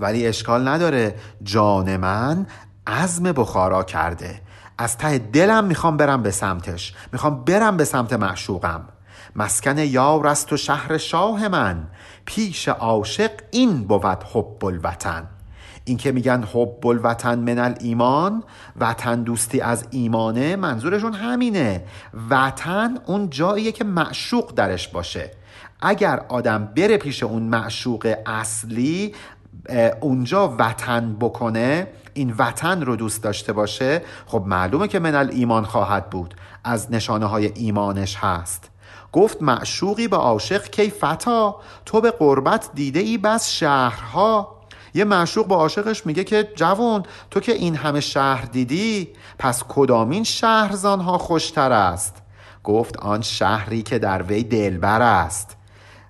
[0.00, 1.14] ولی اشکال نداره.
[1.42, 2.46] جان من
[2.86, 4.40] عزم بخارا کرده.
[4.78, 6.94] از ته دلم می‌خوام برم به سمتش.
[7.12, 8.84] می‌خوام برم به سمت معشوقم.
[9.36, 11.86] مسکن یار است و شهر شاه من.
[12.24, 15.26] پیش عاشق این بود حب الوطن.
[15.84, 18.42] این که میگن حب الوطن من ایمان
[18.80, 21.84] وطن دوستی از ایمانه منظورشون همینه.
[22.30, 25.37] وطن اون جاییه که معشوق درش باشه.
[25.80, 29.14] اگر آدم بره پیش اون معشوق اصلی
[30.00, 36.10] اونجا وطن بکنه این وطن رو دوست داشته باشه خب معلومه که من ایمان خواهد
[36.10, 36.34] بود.
[36.64, 38.70] از نشانه های ایمانش هست.
[39.12, 44.58] گفت معشوقی به عاشق کی فتا تو به قربت دیده ای بس شهرها.
[44.94, 50.24] یه معشوق با عاشقش میگه که جوان تو که این همه شهر دیدی پس کدامین
[50.24, 52.16] شهرزانها خوشتر است؟
[52.64, 55.57] گفت آن شهری که در وی دلبر است.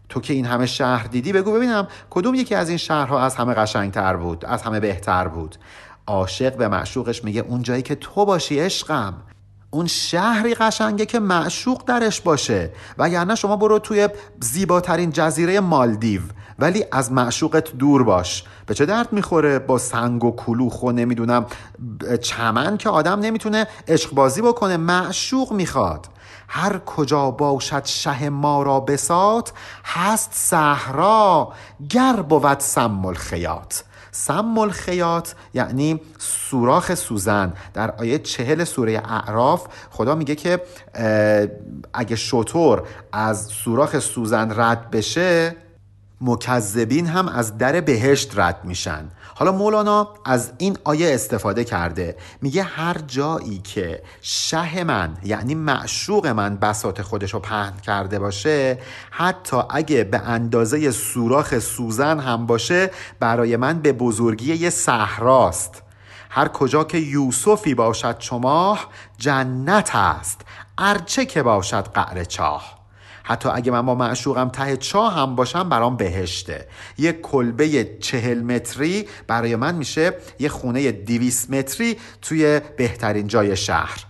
[0.09, 3.55] تو که این همه شهر دیدی بگو ببینم کدوم یکی از این شهرها از همه
[3.55, 5.57] قشنگتر بود از همه بهتر بود.
[6.07, 9.15] عاشق به معشوقش میگه اون جایی که تو باشی عشقم.
[9.71, 12.71] اون شهری قشنگه که معشوق درش باشه.
[12.99, 14.09] وگرنه شما برو توی
[14.41, 16.21] زیباترین جزیره مالدیو
[16.59, 18.45] ولی از معشوقت دور باش.
[18.67, 21.47] به چه درد می‌خوره با سنگ و کلوخ و نمی‌دونم
[22.23, 26.07] چمن که آدم نمی‌تونه عشق بازی بکنه معشوق می‌خواد.
[26.49, 29.53] هر کجا باشد شه ما را بسات
[29.85, 31.53] هست صحرا
[31.91, 37.53] گر بود سم الخیات سم الخیات یعنی سوراخ سوزن.
[37.75, 40.63] در آیه چهل سوره اعراف خدا میگه که
[41.95, 42.83] اگه شطور
[43.13, 45.57] از سوراخ سوزن رد بشه
[46.21, 49.11] مکذبین هم از در بهشت رد میشن.
[49.35, 52.17] حالا مولانا از این آیه استفاده کرده.
[52.43, 58.79] میگه هر جایی که شه من یعنی معشوق من بسات خودش رو پهن کرده باشه
[59.11, 65.83] حتی اگه به اندازه سوراخ سوزن هم باشه برای من به بزرگی یه صحراست.
[66.31, 70.41] هر کجا که یوسفی باشد چماه جنت است.
[70.79, 72.78] ارچه که باشد قعر چاه.
[73.29, 76.67] حتی اگه من با معشوقم ته چاه هم باشم برام بهشته.
[76.99, 84.05] یه کلبه چهل متری برای من میشه یه خونه دیویس متری توی بهترین جای شهر.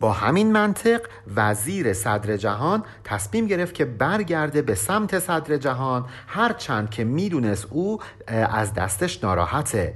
[0.00, 1.00] با همین منطق
[1.36, 7.98] وزیر صدر جهان تصمیم گرفت که برگرده به سمت صدر جهان هرچند که می‌دونست او
[8.28, 9.94] از دستش ناراحته.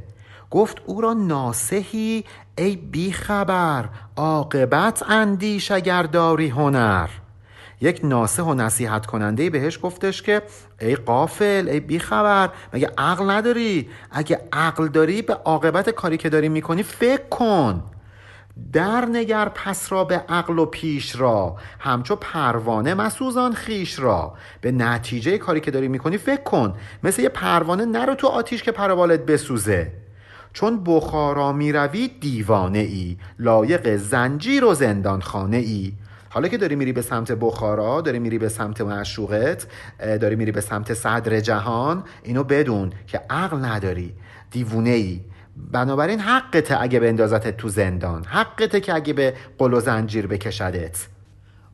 [0.50, 2.24] گفت او را ناسهی
[2.58, 7.08] ای بیخبر عاقبت اندیش اگر داری هنر.
[7.80, 10.42] یک ناسه و نصیحت کننده بهش گفتش که
[10.80, 16.48] ای قافل ای بیخبر مگه عقل نداری؟ اگه عقل داری به عاقبت کاری که داری
[16.48, 17.82] می‌کنی فکر کن.
[18.72, 24.34] در نگر پس را به عقل و پیش را همچو پروانه مسوزان خیش را.
[24.60, 26.74] به نتیجه کاری که داری می‌کنی فکر کن.
[27.02, 29.92] مثل یه پروانه نرو تو آتیش که پروالت بسوزه.
[30.52, 35.92] چون بخارا می‌روی دیوانه ای لایق زنجیر و زندان خانه ای
[36.36, 39.66] حالا که داری میری به سمت بخارا داری میری به سمت معشوقت
[39.98, 44.14] داری میری به سمت صدر جهان اینو بدون که عقل نداری
[44.50, 45.20] دیوونه ای
[45.72, 51.06] بنابراین حقته اگه به اندازت تو زندان حقته که اگه به قل و زنجیر بکشدت.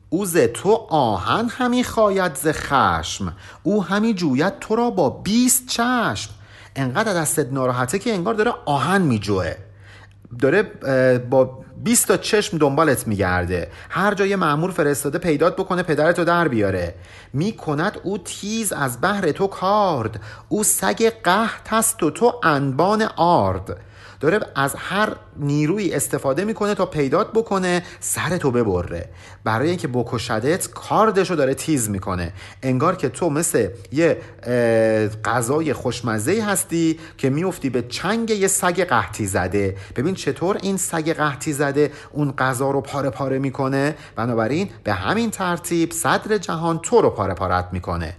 [0.09, 6.31] او تو آهن همی خواید ز خشم او همی جوید تو را با بیست چشم.
[6.75, 9.55] انقدر دستت ناراحته که انگار داره آهن میجوه.
[10.39, 10.63] داره
[11.29, 13.67] با 20 تا چشم دنبالت میگرده.
[13.89, 16.95] هر جای معمور فرستاده پیدات بکنه پدرتو در بیاره.
[17.33, 20.19] می‌کند او تیز از بحر تو کارد.
[20.49, 23.77] او سگ قهت است و تو انبان آرد.
[24.23, 29.09] داره از هر نیروی استفاده می‌کنه تا پیدات بکنه سرتو ببره.
[29.43, 32.33] برای اینکه بکشدت کاردشو داره تیز می‌کنه.
[32.61, 34.17] انگار که تو مثل یه
[35.25, 39.77] غذای خوشمزه هستی که میفتی به چنگ یه سگ قحطی زده.
[39.95, 45.31] ببین چطور این سگ قحطی زده اون غذا رو پاره پاره می‌کنه؟ بنابراین به همین
[45.31, 48.15] ترتیب صدر جهان تو رو پاره پارت می‌کنه.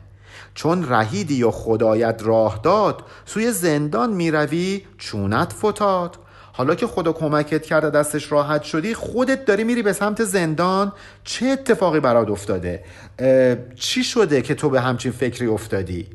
[0.54, 6.18] چون رهیدی و خدایت راه داد سوی زندان می‌روی چونت فتاد.
[6.52, 10.92] حالا که خدا کمکت کرده دستش راحت شدی خودت داری میری به سمت زندان.
[11.24, 12.84] چه اتفاقی برات افتاده؟
[13.76, 16.06] چی شده که تو به همچین فکری افتادی؟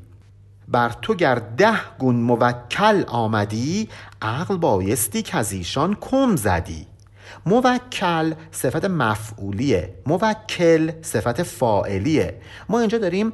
[0.68, 3.90] بر تو گر ده گون موکل آمدی
[4.22, 6.88] عقل بایستی که از ایشان کم زدی.
[7.46, 13.34] موکل صفت مفعولیه موکل صفت فائلیه ما اینجا داریم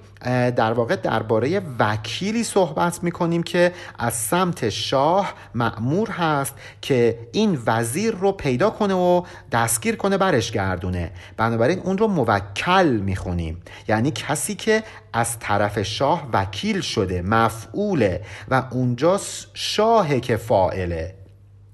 [0.56, 8.16] در واقع درباره وکیلی صحبت می‌کنیم که از سمت شاه معمور هست که این وزیر
[8.16, 11.12] رو پیدا کنه و دستگیر کنه برش گردونه.
[11.38, 13.62] بنابراین اون رو موکل می‌خونیم.
[13.88, 19.20] یعنی کسی که از طرف شاه وکیل شده مفعوله و اونجا
[19.54, 21.16] شاه که فائله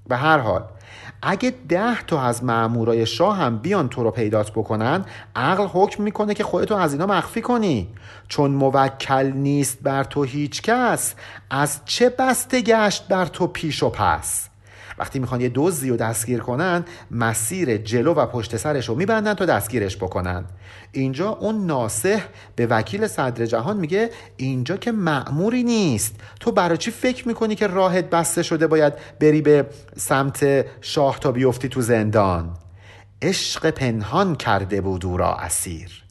[0.08, 0.64] به هر حال
[1.22, 5.04] اگه ده تا از مامورای شاه هم بیان تو رو پیدات بکنن
[5.36, 7.88] عقل حکم می‌کنه که خودتو از اینا مخفی کنی.
[8.28, 11.14] چون موکل نیست بر تو هیچ کس
[11.50, 14.51] از چه بسته گشت بر تو پیش و پس؟
[15.02, 19.44] وقتی می‌خوان یه دزدی رو دستگیر کنن مسیر جلو و پشت سرش رو میبندن تا
[19.44, 20.44] دستگیرش بکنن.
[20.92, 22.22] اینجا اون ناسه
[22.56, 26.14] به وکیل صدر جهان میگه اینجا که معموری نیست.
[26.40, 31.32] تو برای چی فکر می‌کنی که راهت بسته شده باید بری به سمت شاه تا
[31.32, 32.56] بیفتی تو زندان؟
[33.22, 36.02] عشق پنهان کرده بود او را اسیر.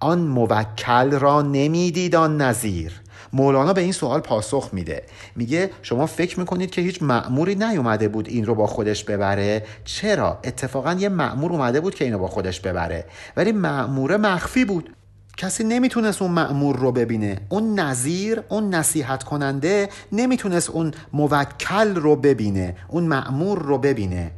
[0.00, 2.92] آن موکل را نمی‌دید آن نظیر.
[3.32, 5.02] مولانا به این سوال پاسخ میده.
[5.36, 10.38] میگه شما فکر می‌کنید که هیچ معموری نیومده بود این رو با خودش ببره؟ چرا؟
[10.44, 13.04] اتفاقا یه معمور اومده بود که اینو با خودش ببره.
[13.36, 14.90] ولی معمور مخفی بود.
[15.36, 17.40] کسی نمی‌تونست اون معمور رو ببینه.
[17.48, 22.76] اون نظیر اون نصیحت کننده نمی‌تونست اون موکل رو ببینه.
[22.88, 24.30] اون معمور رو ببینه.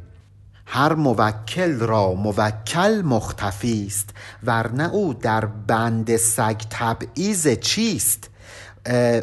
[0.65, 4.09] هر موکل را موکل مختفی است
[4.43, 8.29] ورنه او در بند سگ تبعیض چیست؟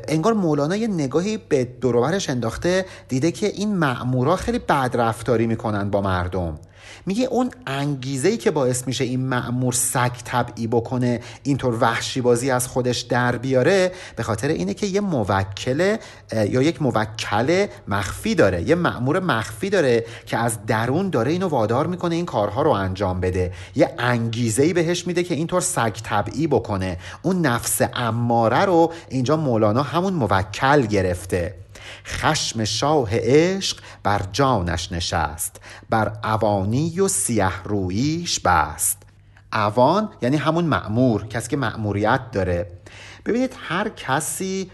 [0.09, 5.91] انگار مولانا یه نگاهی به دوروبرش انداخته دیده که این مأمورا خیلی بد رفتاری می‌کنن
[5.91, 6.59] با مردم.
[7.07, 12.51] میگه اون انگیزه ای که باعث میشه این معمور سگ طبعی بکنه اینطور وحشی بازی
[12.51, 15.97] از خودش در بیاره به خاطر اینه که یه موکل
[16.33, 21.87] یا یک موکل مخفی داره یه معمور مخفی داره که از درون داره اینو وادار
[21.87, 23.53] می‌کنه این کارها رو انجام بده.
[23.75, 26.99] یه انگیزه ای بهش میده که اینطور سگ طبعی بکنه.
[27.23, 31.66] اون نفس اماره رو اینجا مولانا همون موکل گرفته.
[32.07, 39.03] خشم شاه عشق بر جانش نشست بر اوانی و سیه رویش بست.
[39.53, 42.71] اوان یعنی همون معمور کسی که معموریت داره.
[43.27, 44.71] ببینید هر کسی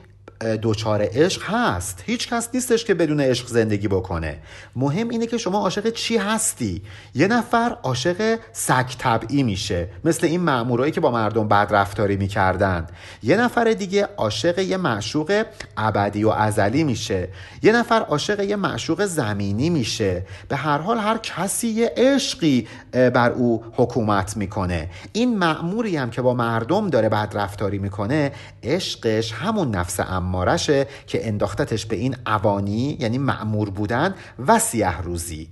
[0.63, 2.03] دوچار عشق هست.
[2.07, 4.39] هیچ کس نیستش که بدون عشق زندگی بکنه.
[4.77, 6.83] مهم اینه که شما عاشق چی هستی.
[7.15, 9.89] یه نفر عاشق سگ طبعی میشه.
[10.05, 12.87] مثل این مامورایی که با مردم بد رفتاری می‌کردن
[13.23, 15.45] یه نفر دیگه عاشق یه معشوق
[15.77, 17.29] ابدی و ازلی میشه.
[17.63, 20.27] یه نفر عاشق یه معشوق زمینی میشه.
[20.49, 24.91] به هر حال هر کسی یه عشقی بر او حکومت می‌کنه.
[25.13, 30.01] این معموری هم که با مردم داره بد رفتاری می‌کنه عشقش همون نفس
[30.33, 34.15] امارشه که انداختتش به این اوانی یعنی معمور بودن
[34.47, 35.49] و سیه روزی.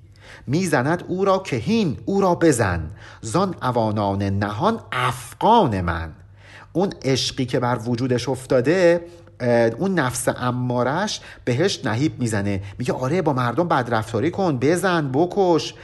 [0.46, 2.90] می‌زند او را کهین او را بزن.
[3.20, 6.12] زان اوانان نهان افغان من.
[6.72, 9.06] اون عشقی که بر وجودش افتاده
[9.78, 12.62] اون نفس امارش بهش نهیب می‌زنه.
[12.78, 15.74] میگه آره با مردم بدرفتاری کن بزن بکش.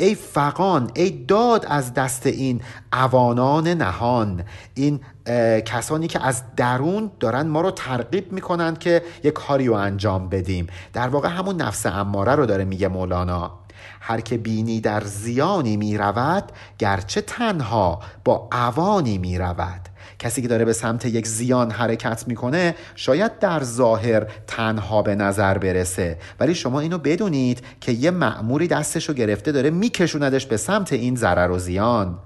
[0.00, 2.60] ای فقان ای داد از دست این
[2.92, 4.44] اوانان نهان.
[4.74, 5.00] این
[5.64, 10.66] کسانی که از درون دارن ما رو ترغیب می‌کنند که یک کاری رو انجام بدیم.
[10.92, 13.60] در واقع همون نفس اماره رو داره میگه مولانا.
[14.00, 16.44] هر که بینی در زیانی می‌رود
[16.78, 19.80] گرچه تنها با اوانی می‌رود.
[20.18, 25.58] کسی که داره به سمت یک زیان حرکت می‌کنه شاید در ظاهر تنها به نظر
[25.58, 26.18] برسه.
[26.40, 31.50] ولی شما اینو بدونید که یه معموری دستشو گرفته داره میکشوندش به سمت این ضرر
[31.50, 32.18] و زیان.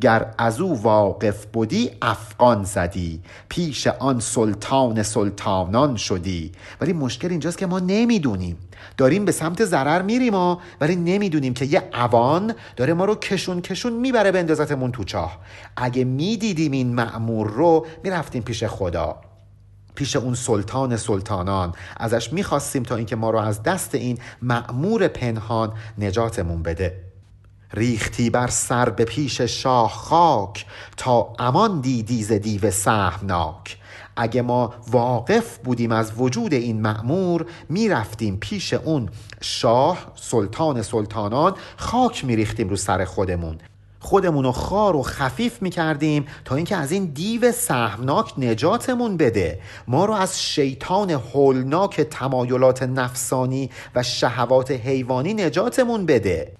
[0.00, 3.22] گر از او واقف بودی افغان زدی.
[3.48, 6.52] پیش آن سلطان سلطانان شدی.
[6.80, 8.58] ولی مشکل اینجاست که ما نمی‌دونیم.
[8.96, 13.60] داریم به سمت ضرر میریم ما ولی نمی‌دونیم که یه اوان داره ما رو کشون
[13.60, 15.38] کشون می‌بره به اندازتمون تو چاه.
[15.76, 19.16] اگه می‌دیدیم این معمور رو می‌رفتیم پیش خدا.
[19.94, 21.74] پیش اون سلطان سلطانان.
[21.96, 27.09] ازش می‌خواستیم تا اینکه ما رو از دست این معمور پنهان نجاتمون بده.
[27.74, 30.66] ریختی بر سر به پیش شاه خاک
[30.96, 33.76] تا امان دیدی ز دیو سهمناک.
[34.16, 39.08] اگه ما واقف بودیم از وجود این معمور می‌رفتیم پیش اون
[39.40, 43.58] شاه سلطان سلطانان خاک میریختیم رو سر خودمون.
[44.00, 49.60] خودمون رو خار و خفیف می‌کردیم تا اینکه از این دیو سهمناک نجاتمون بده.
[49.88, 56.59] ما رو از شیطان هولناک تمایلات نفسانی و شهوات حیوانی نجاتمون بده.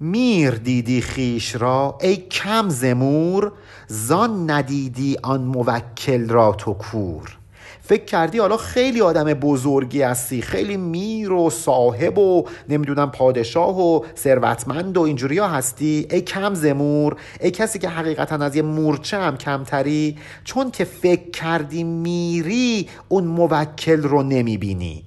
[0.00, 3.52] میر دیدی خیش را ای کم زمور
[3.88, 7.38] زان ندیدی آن موکل را تو کور.
[7.82, 14.00] فکر کردی حالا خیلی آدم بزرگی هستی خیلی میر و صاحب و نمی‌دونم پادشاه و
[14.16, 19.18] ثروتمند و اینجوری ها هستی؟ ای کم زمور ای کسی که حقیقتا از یه مورچه
[19.18, 25.05] هم کمتری چون که فکر کردی میری اون موکل رو نمی‌بینی.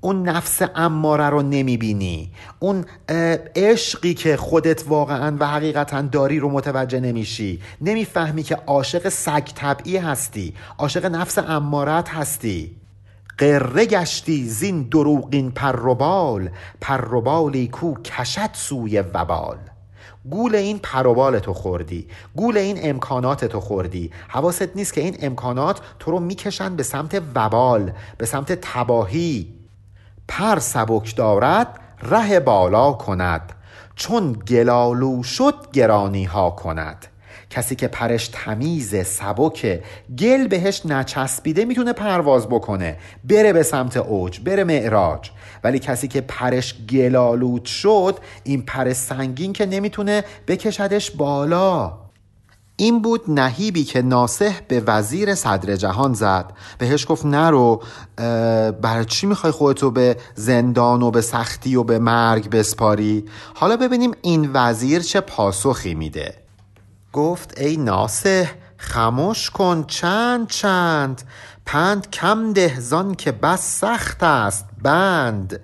[0.00, 2.30] اون نفس اماره رو نمی‌بینی.
[2.58, 2.84] اون
[3.56, 7.60] عشقی که خودت واقعا و حقیقتا داری رو متوجه نمیشی.
[7.80, 10.54] نمی‌فهمی که عاشق سگ طبعی هستی.
[10.78, 12.76] عاشق نفس امارت هستی.
[13.38, 19.56] قره گشتی زین دروغین پروبال پروبالی کو کشت سوی وبال.
[20.30, 22.06] گول این پروبال تو خوردی.
[22.36, 24.10] گول این امکانات تو خوردی.
[24.28, 29.57] حواست نیست که این امکانات تو رو می‌کشن به سمت وبال به سمت تباهی.
[30.28, 33.52] پر سبک دارد ره بالا کند.
[33.96, 37.06] چون گلالو شد گرانی ها کند.
[37.50, 39.80] کسی که پرش تمیز سبک
[40.18, 42.96] گل بهش نچسبیده می‌تونه پرواز بکنه.
[43.24, 45.30] بره به سمت اوج بره معراج.
[45.64, 52.07] ولی کسی که پرش گلالود شد این پر سنگین که نمی‌تونه بکشدش بالا.
[52.80, 56.52] این بود نهیبی که ناسه به وزیر صدر جهان زد.
[56.78, 57.82] بهش گفت نرو
[58.82, 63.24] برای چی می‌خوای خودتو به زندان و به سختی و به مرگ بسپاری؟
[63.54, 66.34] حالا ببینیم این وزیر چه پاسخی میده.
[67.12, 71.22] گفت ای ناسه خموش کن چند چند.
[71.66, 75.60] پند کم ده زان که بس سخت است بند.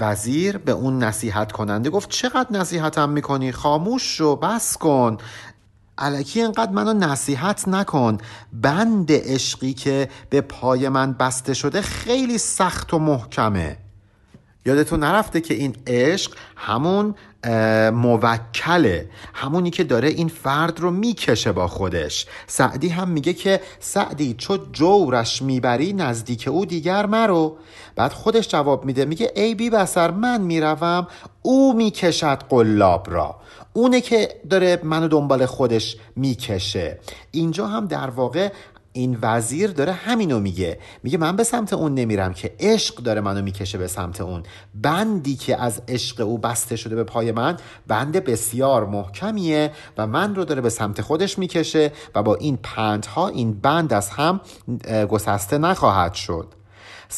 [0.00, 5.18] وزیر به اون نصیحت کننده گفت چقدر نصیحتم می‌کنی؟ خاموش شو بس کن.
[5.98, 8.18] علکی انقدر منو نصیحت نکن.
[8.52, 13.76] بند عشقی که به پای من بسته شده خیلی سخت و محکمه.
[14.66, 17.14] یادتون نرفته که این عشق همون
[17.92, 19.10] موکله.
[19.34, 22.26] همونی که داره این فرد رو می‌کشه با خودش.
[22.46, 27.56] سعدی هم میگه که سعدی چو جورش می‌بری نزدیک او دیگر مرو.
[27.96, 31.06] بعد خودش جواب میده میگه ای بی بسر من می‌روم
[31.42, 33.36] او می‌کشد قلاب را.
[33.76, 36.98] اونه که داره منو دنبال خودش می‌کشه.
[37.30, 38.52] اینجا هم در واقع
[38.92, 40.78] این وزیر داره همینو میگه.
[41.02, 44.42] میگه من به سمت اون نمیرم که عشق داره منو می‌کشه به سمت اون.
[44.74, 47.56] بندی که از عشق او بسته شده به پای من
[47.86, 53.28] بند بسیار محکمیه و من رو داره به سمت خودش می‌کشه و با این پندها
[53.28, 54.40] این بند از هم
[55.10, 56.46] گسسته نخواهد شد.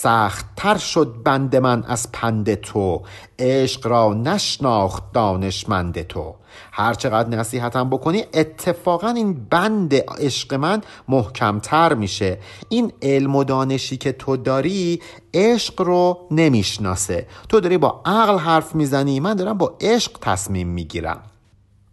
[0.03, 3.03] سخت تر شد بند من از پند تو.
[3.39, 6.35] عشق را نشناخت دانشمند تو.
[6.73, 12.39] هر چقدر نصیحتم بکنی اتفاقا این بند عشق من محکمتر میشه.
[12.69, 15.03] این علم و دانشی که تو داری
[15.35, 17.27] عشق رو نمی‌شناسه.
[17.49, 21.23] تو داری با عقل حرف می‌زنی من دارم با عشق تصمیم می‌گیرم.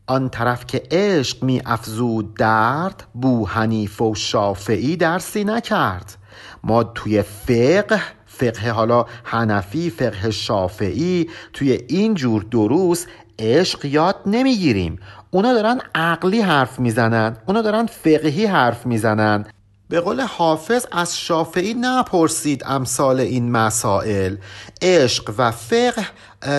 [0.07, 6.17] آن طرف که عشق می افزود درد بو حنیف و شافعی درسی نکرد.
[6.63, 13.05] ما توی فقه فقه حالا حنفی فقه شافعی توی این جور دروس
[13.39, 14.99] عشق یاد نمی‌گیریم.
[15.31, 19.45] اونا دارن عقلی حرف می‌زنن اونا دارن فقهی حرف می‌زنن.
[19.89, 24.35] به قول حافظ از شافعی نپرسید امثال این مسائل.
[24.81, 26.05] عشق و فقه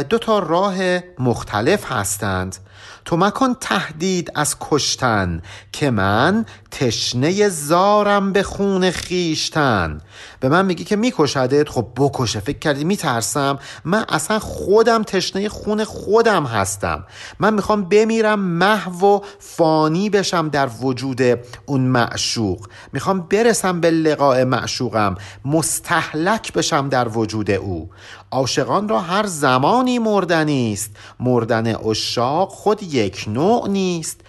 [0.09, 0.77] دو تا راه
[1.19, 2.57] مختلف هستند.
[3.05, 5.43] تو مکن تهدید از کشتن
[5.73, 10.01] که من تشنه زارم به خون خیشتن
[10.45, 15.85] به من میگی که میکشدت؟ خب بکشه فکر کردی میترسم؟ من اصلا خودم تشنه خون
[15.85, 17.07] خودم هستم.
[17.41, 21.21] من می‌خوام بمیرم محو و فانی بشم در وجود
[21.67, 22.67] اون معشوق.
[22.93, 25.15] می‌خوام برسم به لقاء معشوقم
[25.45, 27.91] مستحلک بشم در وجود او.
[28.31, 30.91] عاشقان را هر زمانی مردنی است.
[31.21, 34.21] مردن اشاق خود یک نوع نیست.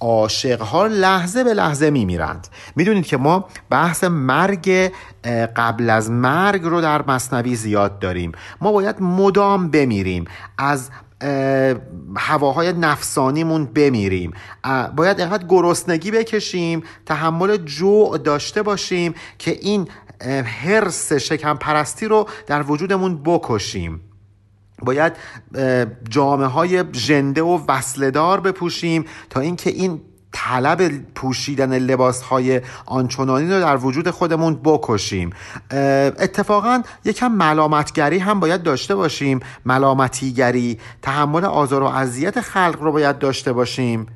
[0.00, 2.48] عاشق ها لحظه به لحظه میمیرند.
[2.76, 4.92] می‌دونید که ما بحث مرگ
[5.56, 8.32] قبل از مرگ رو در مصنوی زیاد داریم.
[8.60, 10.24] ما باید مدام بمیریم.
[10.58, 10.90] از
[12.16, 14.32] هواهای نفسانیمون بمیریم.
[14.96, 19.88] باید اینقدر گرسنگی بکشیم تحمل جوع داشته باشیم که این
[20.62, 24.00] حرس شکم پرستی رو در وجودمون بکشیم.
[24.82, 25.12] باید
[26.08, 30.00] جامعه های ژنده و وصلدار بپوشیم تا اینکه این
[30.32, 35.30] طلب پوشیدن لباس های آنچنانی رو در وجود خودمون بکشیم.
[36.18, 39.40] اتفاقا یکم ملامتگری هم باید داشته باشیم.
[39.66, 44.06] ملامتیگری تحمل آزار و اذیت خلق رو باید داشته باشیم.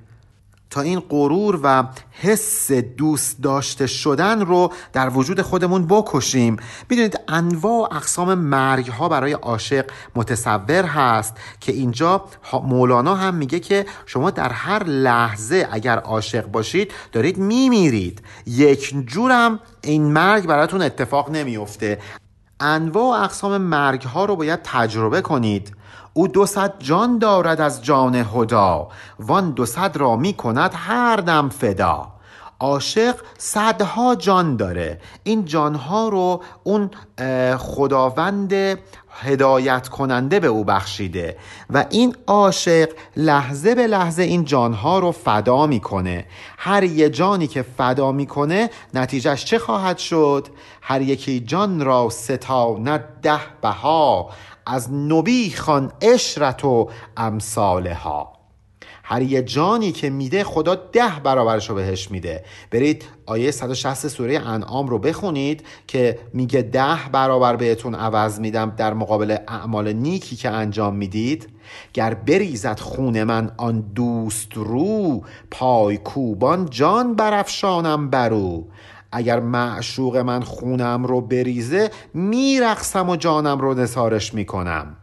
[0.75, 6.57] تا این غرور و حس دوست داشته شدن رو در وجود خودمون بکشیم.
[6.91, 13.61] می‌دونید انواع و اقسام مرگ ها برای عاشق متصور هست که اینجا مولانا هم میگه
[13.61, 18.23] که شما در هر لحظه اگر عاشق باشید دارید میمیرید.
[18.47, 21.99] یک جورم این مرگ براتون اتفاق نمیفته
[22.61, 25.77] انواع و اقسام مرگ ها رو باید تجربه کنید.
[26.17, 28.89] او دو صد جان دارد از جان هدا
[29.19, 32.07] وان دو صد را می کند هر دم فدا.
[32.61, 36.91] عاشق صدها جان داره این جانها رو اون
[37.59, 38.53] خداوند
[39.23, 41.37] هدایت کننده به او بخشیده
[41.71, 46.27] و این عاشق لحظه به لحظه این جانها رو فدا می‌کنه
[46.59, 50.49] هر یه جانی که فدا می‌کنه نتیجهش چه خواهد شد؟
[50.83, 52.09] هر یکی جان را
[52.81, 54.31] نه ده بها.
[54.67, 58.35] از نبی خان اشرت و امثاله ها
[59.07, 62.45] هر یه جانی که میده خدا ده برابرش رو بهش میده.
[62.71, 68.95] برید آیه 160 سوره انعام رو بخونید که میگه ده برابر بهتون عوض میدم در
[68.95, 71.49] مقابل اعمال نیکی که انجام می‌دید.
[71.95, 78.65] گر بریزد خون من آن دوست رو پای کوبان جان برافشانم برو.
[79.15, 84.97] اگر معشوق من خونم رو بریزه میرقصم و جانم رو نسارش می‌کنم.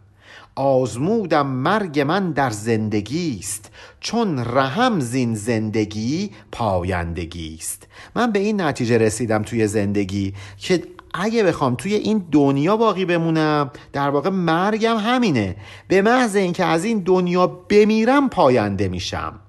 [0.55, 8.62] آزمودم مرگ من در زندگی است چون رحم زین زندگی پایندگی است من به این
[8.62, 10.84] نتیجه رسیدم توی زندگی که
[11.14, 15.55] اگه بخوام توی این دنیا باقی بمونم در واقع مرگم همینه.
[15.88, 19.39] به محض اینکه از این دنیا بمیرم پاینده میشم.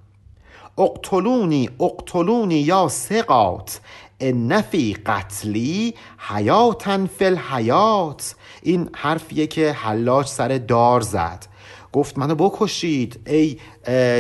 [0.79, 3.81] اقتلونی اقتلونی یا سقات
[4.25, 11.47] نفی قتلی حیاتن فل حیات این حرفیه که حلاج سر دار زد.
[11.93, 13.57] گفت منو بکشید ای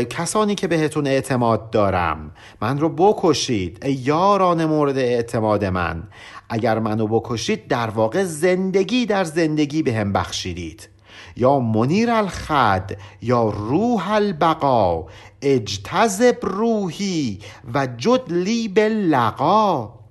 [0.05, 2.31] کسانی که بهتون اعتماد دارم.
[2.63, 6.03] من رو بکشید ای یاران مورد اعتماد من.
[6.49, 10.89] اگر منو بکشید در واقع زندگی در زندگی به هم بخشیدید.
[11.37, 12.91] یا منیر الخد
[13.23, 15.05] یا روح البقا.
[15.43, 17.39] اجتذب روحی
[17.75, 20.03] و جدلی لقا.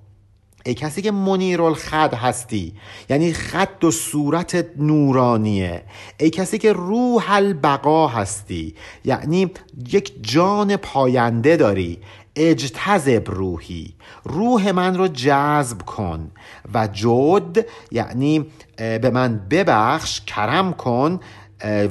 [0.65, 2.73] ای کسی که منیر الخد هستی
[3.09, 5.83] یعنی خط و صورت نورانیه.
[6.19, 8.75] ای کسی که روح البقا هستی
[9.05, 9.51] یعنی
[9.91, 11.99] یک جان پاینده داری.
[12.35, 13.93] اجتذب روحی.
[14.23, 16.31] روح من رو جذب کن
[16.73, 18.45] و جد یعنی
[18.77, 21.19] به من ببخش کرم کن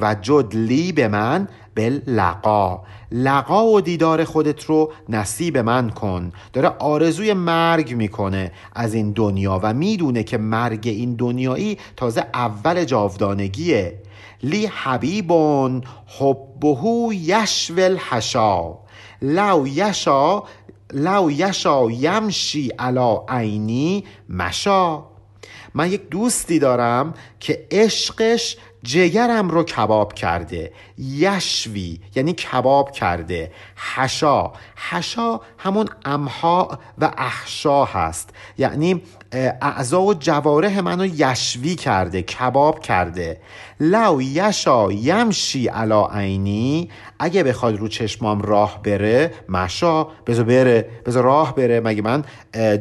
[0.00, 1.48] و جد لی به من
[2.06, 2.82] لقا.
[3.12, 6.32] لقا و دیدار خودت رو نصیب من کن.
[6.52, 12.84] داره آرزوی مرگ می‌کنه از این دنیا و می‌دونه که مرگ این دنیایی تازه اول
[12.84, 14.02] جاودانگیه.
[14.42, 18.74] لی حبیبون حبهو یشول حشا
[19.22, 20.42] لو یشا
[20.92, 25.02] لو یشا یمشی علا عینی مشا.
[25.74, 33.52] من یک دوستی دارم که عشقش جگرم رو کباب کرده یشوی یعنی کباب کرده
[33.94, 34.52] حشا.
[34.90, 38.30] حشا همون امها و احشا هست.
[38.58, 39.02] یعنی
[39.32, 43.40] اعضا و جوارح منو یشوی کرده کباب کرده.
[43.80, 51.24] لو یشا یمشی علا عینی اگه بخواد رو چشمام راه بره مشا بذار بره بذار
[51.24, 51.80] راه بره.
[51.80, 52.24] مگه من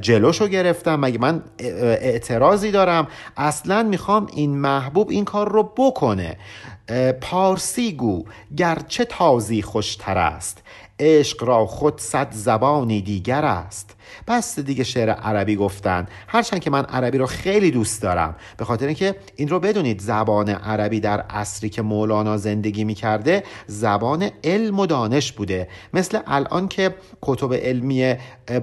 [0.01, 6.37] جلوشو گرفتم؟ مگه من اعتراضی دارم؟ اصلا می‌خوام این محبوب این کار رو بکنه.
[7.21, 8.25] پارسی گو
[8.57, 10.63] گرچه تازی خوشتر است.
[10.99, 13.95] عشق را خود صد زبانی دیگر است.
[14.28, 16.07] بس دیگه شعر عربی گفتن.
[16.28, 18.36] هرچند که من عربی رو خیلی دوست دارم.
[18.57, 24.30] به خاطر اینکه این رو بدونید زبان عربی در عصری که مولانا زندگی می‌کرده زبان
[24.43, 25.68] علم و دانش بوده.
[25.93, 28.16] مثل الان که کتب علمی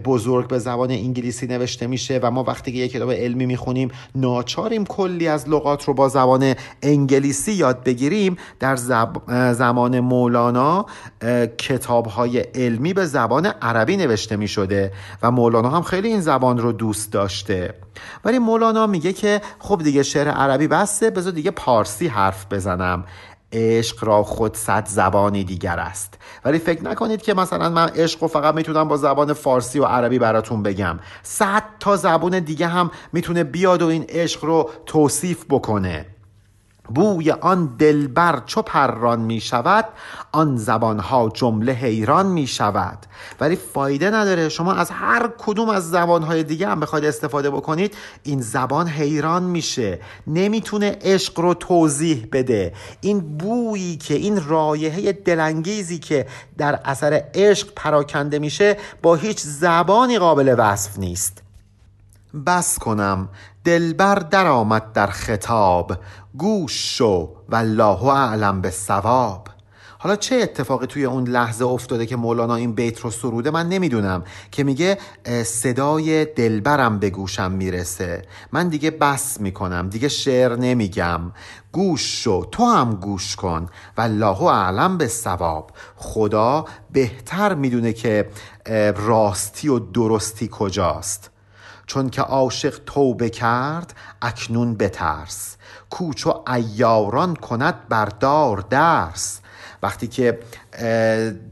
[0.04, 4.84] بزرگ به زبان انگلیسی نوشته میشه و ما وقتی که یک کتاب علمی می‌خونیم ناچاریم
[4.84, 8.36] کلی از لغات رو با زبان انگلیسی یاد بگیریم.
[8.60, 8.76] در
[9.52, 10.86] زمان مولانا
[11.58, 14.92] کتاب های علمی به زبان عربی نوشته می‌شده
[15.22, 17.74] و مولانا هم خیلی این زبان رو دوست داشته.
[18.24, 23.04] ولی مولانا میگه که خب دیگه شعر عربی بسته بذار دیگه پارسی حرف بزنم.
[23.52, 26.18] عشق را خود صد زبانی دیگر است.
[26.44, 30.18] ولی فکر نکنید که مثلا من عشق رو فقط می‌تونم با زبان فارسی و عربی
[30.18, 30.98] براتون بگم.
[31.22, 36.06] صد تا زبان دیگه هم می‌تونه بیاد و این عشق رو توصیف بکنه.
[36.94, 39.84] بوی آن دلبر چو پران می شود
[40.32, 42.98] آن زبانها جمله حیران می شود.
[43.40, 48.40] ولی فایده نداره شما از هر کدوم از زبانهای دیگه هم بخواید استفاده بکنید این
[48.40, 50.00] زبان حیران میشه.
[50.26, 52.72] نمی‌تونه عشق رو توضیح بده.
[53.00, 56.26] این بویی که این رایحه دلانگیزی که
[56.58, 61.42] در اثر عشق پراکنده میشه با هیچ زبانی قابل وصف نیست.
[62.46, 63.28] بس کنم.
[63.66, 65.92] دلبر در آمد در خطاب.
[66.38, 69.48] گوش شو و الله اعلم به ثواب
[69.98, 74.24] حالا چه اتفاقی توی اون لحظه افتاده که مولانا این بیت رو سروده؟ من نمی‌دونم.
[74.50, 74.98] که میگه
[75.44, 78.22] صدای دلبرم به گوشم می‌رسه.
[78.52, 79.88] من دیگه بس می‌کنم.
[79.88, 81.20] دیگه شعر نمیگم.
[81.72, 82.44] گوش شو.
[82.44, 83.68] تو هم گوش کن.
[83.96, 88.28] و الله اعلم به ثواب خدا بهتر می‌دونه که
[88.96, 91.30] راستی و درستی کجاست.
[91.86, 95.56] چون که عاشق توبه کرد اکنون بترس.
[95.90, 99.40] کوچ و ایاران کند بردار درس.
[99.82, 100.38] وقتی که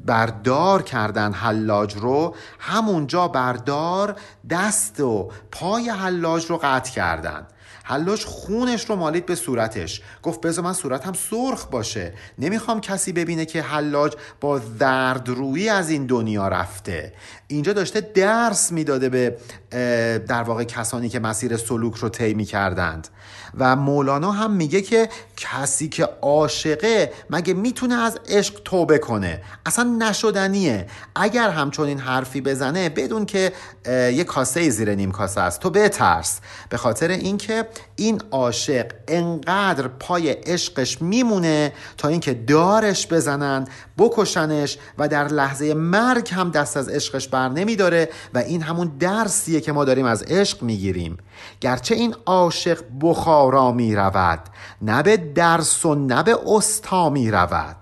[0.06, 4.16] بردار کردن حلاج رو همونجا بردار
[4.50, 7.46] دست و پای حلاج رو قطع کردن.
[7.86, 10.02] حلاج خونش رو مالید به صورتش.
[10.22, 12.12] گفت بذار من صورتم سرخ باشه.
[12.38, 14.60] نمی‌خوام کسی ببینه که حلاج با
[15.26, 17.12] روی از این دنیا رفته.
[17.46, 19.36] اینجا داشته درس می‌داده به
[20.28, 23.08] در واقع کسانی که مسیر سلوک رو طی می‌کردند.
[23.58, 29.84] و مولانا هم میگه که کسی که عاشقه مگه می‌تونه از عشق توبه کنه؟ اصلا
[29.84, 30.86] نشدنیه.
[31.14, 33.52] اگر همچون این حرفی بزنه بدون که
[33.86, 35.60] یه کاسه زیر نیم کاسه است.
[35.60, 36.40] تو بترس.
[36.68, 43.66] به خاطر اینکه این عاشق انقدر پای عشقش میمونه تا اینکه دارش بزنن
[43.98, 49.60] بکشنش و در لحظه مرگ هم دست از عشقش بر نمیداره و این همون درسیه
[49.60, 51.18] که ما داریم از عشق می‌گیریم.
[51.60, 54.40] گرچه این عاشق بخارا می رود
[54.82, 57.76] نه به درس و نه به استا می رود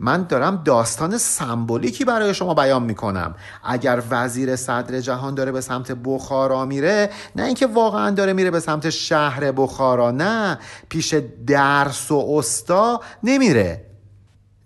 [0.00, 3.34] من دارم داستان سمبولیکی برای شما بیان می‌کنم.
[3.64, 8.60] اگر وزیر صدر جهان داره به سمت بخارا میره نه اینکه واقعا داره میره به
[8.60, 10.58] سمت شهر بخارا نه.
[10.88, 11.14] پیش
[11.46, 13.87] درس و استا نمیره.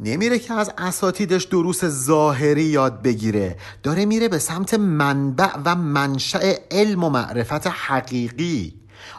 [0.01, 3.57] نمیره که از اساتیدش دروس ظاهری یاد بگیره.
[3.83, 8.75] داره میره به سمت منبع و منشأ علم و معرفت حقیقی.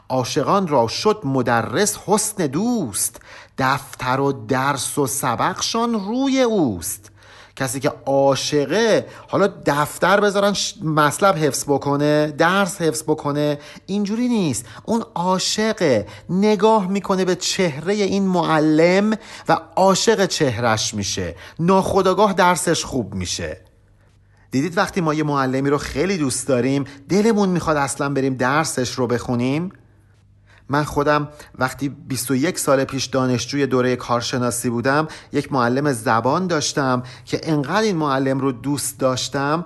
[0.09, 3.21] عاشقان را شد مدرس حسن دوست.
[3.57, 7.12] دفتر و درس و سبقشان روی اوست.
[7.55, 14.65] کسی که عاشقه حالا دفتر بذارن مطلب حفظ بکنه درس حفظ بکنه اینجوری نیست.
[14.85, 16.07] اون عاشقه.
[16.29, 19.17] نگاه می‌کنه به چهره این معلم
[19.49, 21.35] و عاشق چهرش میشه.
[21.59, 23.61] ناخداگاه درسش خوب میشه.
[24.51, 29.07] دیدید وقتی ما یه معلمی رو خیلی دوست داریم دلمون می‌خواد اصلا بریم درسش رو
[29.07, 29.71] بخونیم؟
[30.73, 31.27] من خودم
[31.59, 37.95] وقتی 21 سال پیش دانشجوی دوره کارشناسی بودم یک معلم زبان داشتم که انقدر این
[37.95, 39.65] معلم رو دوست داشتم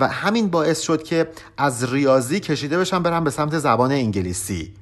[0.00, 4.79] و همین باعث شد که از ریاضی کشیده بشم برم به سمت زبان انگلیسی.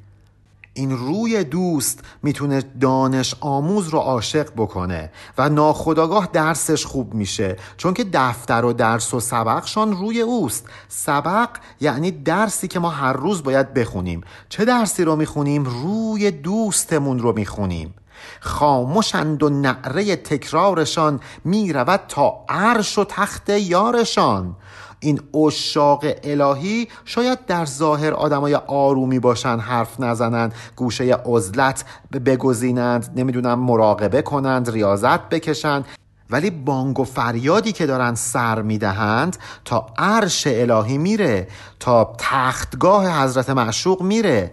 [0.79, 7.95] این روی دوست می‌تونه دانش آموز رو عاشق بکنه و ناخداگاه درسش خوب میشه چون
[7.95, 10.67] که دفتر و درس و سبقشان روی اوست.
[10.89, 11.49] سبق
[11.81, 14.21] یعنی درسی که ما هر روز باید بخونیم.
[14.49, 17.95] چه درسی رو می‌خونیم؟ روی دوستمون رو می‌خونیم.
[18.41, 24.57] خاموشند و نعره تکرارشان می‌رود تا عرش و تخت یارشان.
[25.01, 31.85] این اشاق الهی شاید در ظاهر آدمای آرومی باشن حرف نزنند گوشه عزلت
[32.27, 35.85] بگزینند نمی‌دونم مراقبه کنند ریاضت بکشند.
[36.31, 41.49] ولی بانگ و فریادی که دارن سر می‌دهند تا عرش الهی میره
[41.81, 44.51] تا تختگاه حضرت معشوق میره.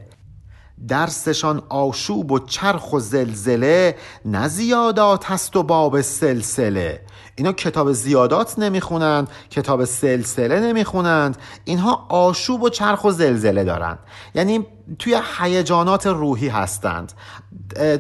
[0.87, 3.95] درسشان آشوب و چرخ و زلزله
[4.25, 7.01] نه زیادات هست و باب سلسله.
[7.35, 11.37] اینا کتاب زیادات نمی‌خونند کتاب سلسله نمی‌خونند.
[11.65, 13.99] اینها آشوب و چرخ و زلزله دارند.
[14.35, 14.65] یعنی
[14.99, 17.13] توی هیجانات روحی هستند.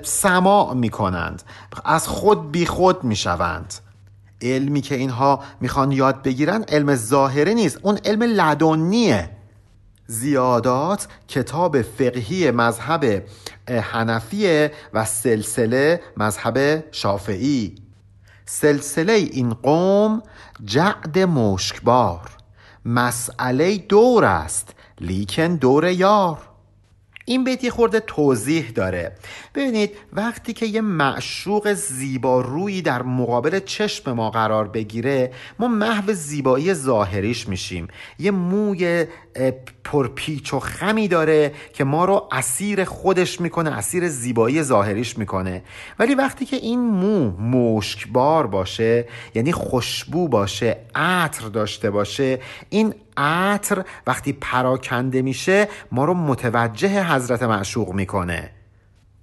[0.03, 1.43] سماع می‌کنند.
[1.85, 3.73] از خود بی خود می‌شوند.
[4.41, 7.79] علمی که اینها می‌خوان یاد بگیرن علم ظاهره نیست.
[7.81, 9.29] اون علم لدنیه.
[10.07, 13.23] زیادات کتاب فقهی مذهب
[13.69, 17.75] حنفیه و سلسله مذهب شافعی.
[18.45, 20.23] سلسله این قوم
[20.65, 22.29] جعد مشکبار.
[22.85, 26.37] مسئله دور است لیکن دور یار.
[27.25, 29.15] این بیت یه خورده توضیح داره.
[29.55, 36.13] ببینید وقتی که یه معشوق زیبا روی در مقابل چشم ما قرار بگیره ما محو
[36.13, 37.87] زیبایی ظاهریش میشیم.
[38.19, 39.05] یه موی
[39.83, 45.63] پرپیچ و خمی داره که ما رو اسیر خودش می‌کنه اسیر زیبایی ظاهریش می‌کنه.
[45.99, 52.39] ولی وقتی که این مو مشکبار باشه یعنی خوشبو باشه عطر داشته باشه
[52.69, 58.54] این عطر وقتی پراکنده میشه ما رو متوجه حضرت معشوق می‌کنه.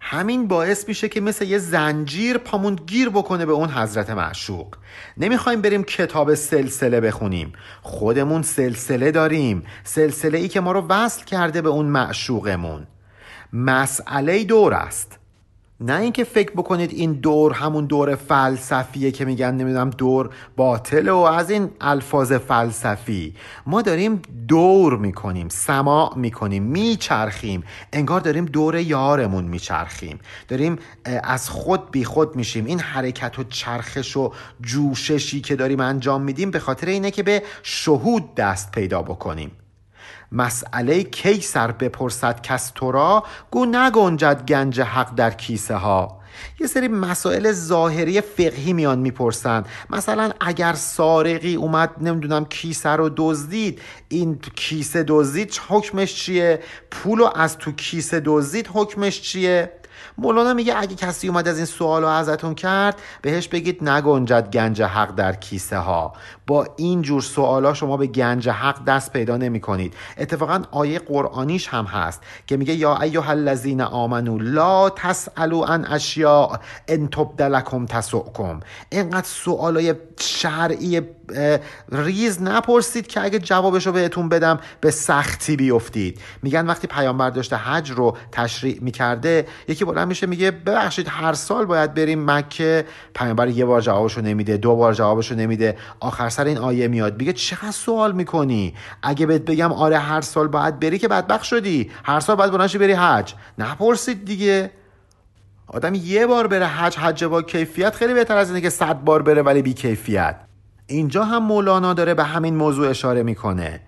[0.05, 4.75] همین باعث میشه که مثل یه زنجیر پامون گیر بکنه به اون حضرت معشوق.
[5.17, 7.53] نمی‌خوایم بریم کتاب سلسله بخونیم.
[7.83, 9.63] خودمون سلسله داریم.
[9.85, 12.87] سلسله ای که ما رو وصل کرده به اون معشوقمون.
[13.53, 15.19] مسئله دور است.
[15.83, 21.17] نه اینکه فکر بکنید این دور همون دور فلسفیه که میگن نمی‌دونم دور باطل و
[21.17, 23.35] از این الفاظ فلسفی.
[23.67, 27.65] ما داریم دور می‌کنیم سماع می‌کنیم میچرخیم.
[27.93, 30.19] انگار داریم دور یارمون میچرخیم.
[30.49, 32.65] داریم از خود بی خود میشیم.
[32.65, 37.43] این حرکت و چرخش و جوششی که داریم انجام میدیم به خاطر اینه که به
[37.63, 39.51] شهود دست پیدا بکنیم.
[40.33, 46.23] مسئله کی سر بپرسد کس تو را؟ گو نگنجد گنج حق در کیسه ها.
[46.61, 49.65] یه سری مسائل ظاهری فقهی میان می‌پرسن.
[49.91, 56.61] مثلا اگر سارقی اومد نمی‌دونم کیسه رو دزدید این کیسه دزدید حکمش چیه؟
[56.91, 59.73] پولو از تو کیسه دزدید حکمش چیه؟
[60.19, 64.83] مولانا میگه اگه کسی اومد از این سوال رو ازتون کرد بهش بگید نگنجد گنج
[64.83, 66.13] حق در کیسه ها.
[66.47, 69.95] با این جور سوالا شما به گنج حق دست پیدا نمی کنید.
[70.19, 76.57] اتفاقا آیه قرآنیش هم هست که میگه یا ایها الذین آمنو لا تسالو عن اشیاء
[76.89, 78.61] ان تبدلکم تسؤکم.
[78.91, 81.01] اینقدر سوالای شرعی
[81.93, 86.21] ریز نپرسید که اگه جوابشو بهتون بدم به سختی بیفتید.
[86.43, 91.65] میگن وقتی پیامبر داشته حج رو تشریع می‌کرده یکی بلند میشه میگه ببخشید هر سال
[91.65, 92.87] باید بریم مکه.
[93.15, 95.77] پیامبر یه بار جوابشو نمیده دو بار جوابشو نمیده.
[96.01, 97.19] آخر سر این آیه میاد.
[97.19, 101.91] میگه چقدر سوال می‌کنی؟ اگه بهت بگم آره هر سال باید بری که بدبخت شدی.
[102.05, 103.35] هر سال باید بلند بری حج.
[103.59, 104.71] نپرسید دیگه.
[105.67, 109.23] آدم یه بار بره حج حج با کیفیت خیلی بهتر از اینه که صد بار
[109.23, 110.37] بره ولی بی کیفیت.
[110.87, 113.81] اینجا هم مولانا داره به همین موضوع اشاره می‌کنه.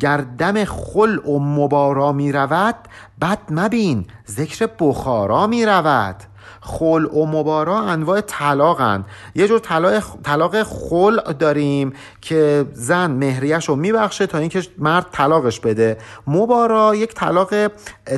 [0.00, 2.76] گردم خل و مبارا می رود
[3.20, 4.06] بد مبین.
[4.28, 6.16] ذکر بخارا می رود
[6.60, 13.76] خل و مبارا انواع طلاقن یه جور طلاق طلاق خل داریم که زن مهریش رو
[13.76, 15.98] میبخشه تا اینکه مرد طلاقش بده.
[16.26, 17.54] مبارا یک طلاق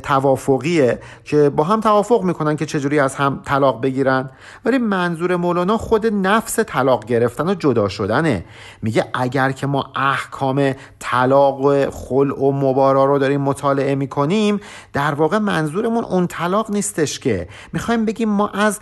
[0.03, 4.31] توافقیه که با هم توافق می‌کنن که چجوری از هم طلاق بگیرن.
[4.65, 8.45] ولی منظور مولانا خود نفس طلاق گرفتن و جدا شدنه.
[8.83, 14.61] میگه اگر که ما احکام طلاق و خل و مبارا رو داریم مطالعه می‌کنیم
[14.93, 17.49] در واقع منظورمون اون طلاق نیستش که.
[17.73, 18.81] می‌خوایم بگیم ما از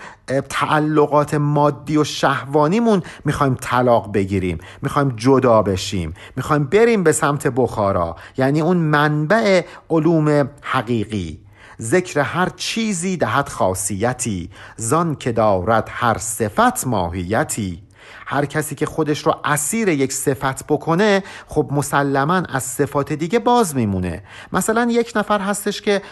[0.48, 8.16] تعلقات مادی و شهوانیمون می‌خوایم طلاق بگیریم می‌خوایم جدا بشیم می‌خوایم بریم به سمت بخارا
[8.36, 11.40] یعنی اون منبع علوم حقیقی.
[11.80, 17.82] ذکر هر چیزی دهد خاصیتی زان که دارد هر صفت ماهیتی.
[18.26, 23.76] هر کسی که خودش رو اسیر یک صفت بکنه خب مسلما از صفات دیگه باز
[23.76, 24.22] میمونه.
[24.52, 26.02] مثلا یک نفر هستش که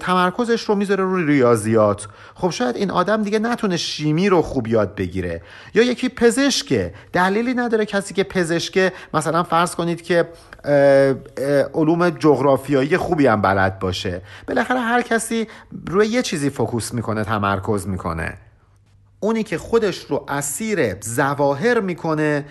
[0.00, 2.08] تمرکزش رو می‌ذاره روی ریاضیات.
[2.34, 5.42] خب شاید این آدم دیگه نتونه شیمی رو خوب یاد بگیره.
[5.74, 6.94] یا یکی پزشکه.
[7.12, 10.28] دلیلی نداره کسی که پزشکه مثلا فرض کنید که
[11.74, 14.22] علوم جغرافیایی خوبی هم بلد باشه.
[14.48, 15.48] بالاخره هر کسی
[15.86, 18.34] روی یه چیزی فوکوس می‌کنه تمرکز می‌کنه.
[19.20, 22.44] اونی که خودش رو اسیر زواهر می‌کنه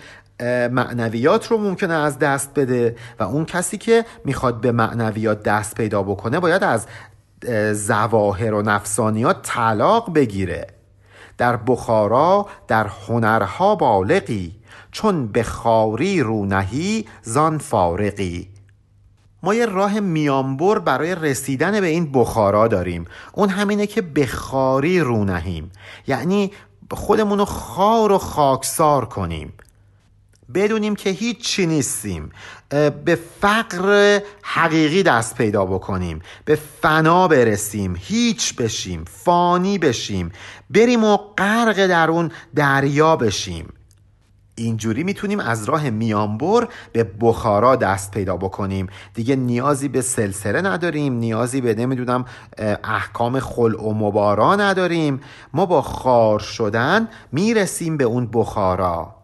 [0.70, 6.02] معنویات رو ممکنه از دست بده و اون کسی که می‌خواد به معنویات دست پیدا
[6.02, 6.86] بکنه باید از
[7.72, 10.66] زواهر و نفسانیات طلاق بگیره.
[11.38, 14.52] در بخارا در هنرها بالغی
[14.92, 18.48] چون به خاری رونهی زان فارقی
[19.46, 23.04] ما یه راه میانبر برای رسیدن به این بخارا داریم.
[23.32, 25.70] اون همینه که بخاری رو نهیم.
[26.06, 26.52] یعنی
[26.90, 29.52] خودمون رو خار و خاکسار کنیم.
[30.54, 32.30] بدونیم که هیچ چی نیستیم.
[33.04, 36.22] به فقر حقیقی دست پیدا بکنیم.
[36.44, 37.96] به فنا برسیم.
[37.98, 39.04] هیچ بشیم.
[39.04, 40.32] فانی بشیم.
[40.70, 43.72] بریم و غرق در اون دریا بشیم.
[44.56, 48.86] اینجوری می‌تونیم از راه میانبر به بخارا دست پیدا بکنیم.
[49.14, 52.24] دیگه نیازی به سلسله نداریم نیازی به نمی‌دونم
[52.84, 55.20] احکام خلع و مبارا نداریم.
[55.54, 59.14] ما با خار شدن می‌رسیم به اون بخارا.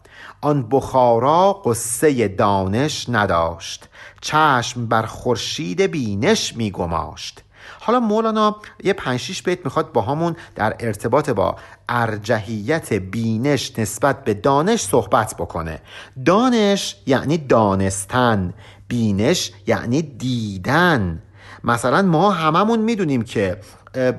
[0.41, 3.89] آن بخارا قصه دانش نداشت.
[4.21, 7.42] چشم بر خورشید بینش میگماشت.
[7.85, 11.55] حالا مولانا یه پنج بیت می‌خواد با همون در ارتباط با
[11.89, 15.81] ارجحیت بینش نسبت به دانش صحبت بکنه.
[16.25, 18.53] دانش یعنی دانستن
[18.87, 21.21] بینش یعنی دیدن.
[21.63, 23.57] مثلا ما هممون می‌دونیم که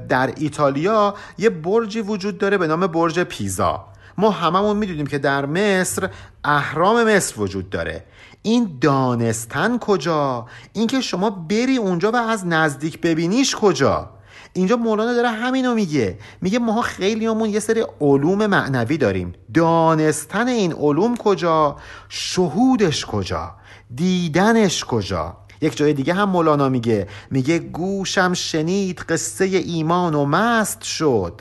[0.08, 3.84] در ایتالیا یه برجی وجود داره به نام برج پیزا.
[4.18, 6.10] ما هممون می‌دونیم که در مصر
[6.44, 8.04] اهرام مصر وجود داره.
[8.46, 14.10] این دانستن کجا؟ اینکه شما بری اونجا و از نزدیک ببینیش کجا؟
[14.52, 16.18] اینجا مولانا داره همینو میگه.
[16.40, 19.32] میگه ماها خیلی همون یه سری علوم معنوی داریم.
[19.54, 21.76] دانستن این علوم کجا؟
[22.08, 23.54] شهودش کجا؟
[23.94, 27.06] دیدنش کجا؟ یک جای دیگه هم مولانا میگه.
[27.30, 31.40] میگه گوشم شنید قصه ایمان و مست شد.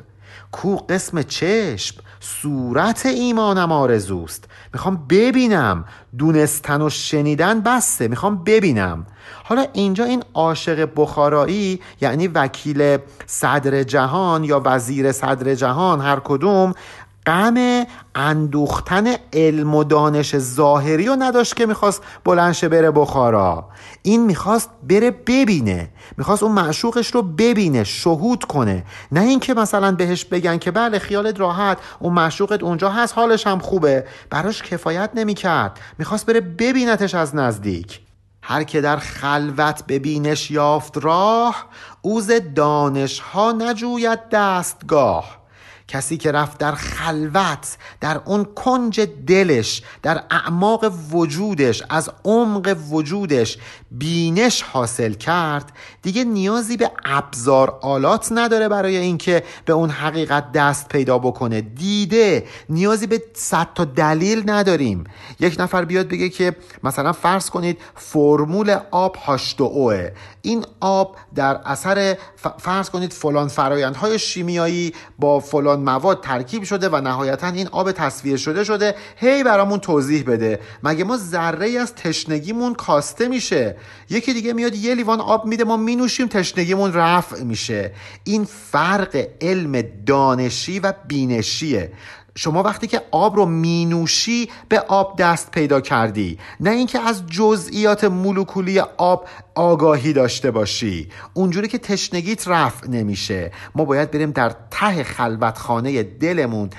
[0.51, 1.95] کو قسم چشم؟
[2.26, 4.45] صورت ایمانم آرزوست.
[4.74, 5.86] می‌خوام ببینم.
[6.17, 8.07] دونستن و شنیدن بسته.
[8.07, 9.05] می‌خوام ببینم.
[9.43, 16.74] حالا اینجا این عاشق بخارایی یعنی وکیل صدر جهان یا وزیر صدر جهان هر کدوم
[17.26, 23.69] غم اندوختن علم و دانش ظاهری رو نداشت که می‌خواست بلنشه بره بخارا.
[24.01, 25.89] این می‌خواست بره ببینه.
[26.17, 28.84] می‌خواست اون معشوقش رو ببینه شهود کنه.
[29.11, 33.59] نه اینکه مثلا بهش بگن که بله خیالت راحت اون معشوقت اونجا هست حالش هم
[33.59, 34.05] خوبه.
[34.30, 35.80] براش کفایت نمی‌کرد.
[35.97, 37.99] می‌خواست بره ببینتش از نزدیک.
[38.41, 41.65] هر که در خلوت ببینش یافت راه
[42.01, 45.42] اوز دانش ها نجوید دستگاه.
[45.88, 53.57] کسی که رفت در خلوت در اون کنج دلش در اعماق وجودش از عمق وجودش
[53.91, 55.71] بینش حاصل کرد
[56.01, 61.61] دیگه نیازی به ابزار آلات نداره برای اینکه به اون حقیقت دست پیدا بکنه.
[61.61, 65.03] دیده نیازی به صد تا دلیل نداریم.
[65.39, 69.17] یک نفر بیاد بگه که مثلا فرض کنید فرمول آب
[69.59, 70.09] اوه.
[70.45, 72.17] این آب در اثر
[72.57, 78.37] فرض کنید فلان فرایندهای شیمیایی با فلان مواد ترکیب شده و نهایتا این آب تصویه
[78.37, 80.59] شده شده هی برامون توضیح بده.
[80.83, 83.75] مگه ما ذره از تشنگیمون کاسته میشه؟
[84.09, 87.91] یکی دیگه میاد یه لیوان آب میده ما مینوشیم تشنگیمون رفع میشه.
[88.23, 91.91] این فرق علم دانشی و بینشیه.
[92.36, 96.38] شما وقتی که آب رو مینوشی به آب دست پیدا کردی.
[96.59, 101.09] نه اینکه از جزئیات مولکولی آب آگاهی داشته باشی.
[101.34, 103.51] اونجوری که تشنگیت رفع نمیشه.
[103.75, 106.69] ما باید بریم در ته خلوتخانه دلمون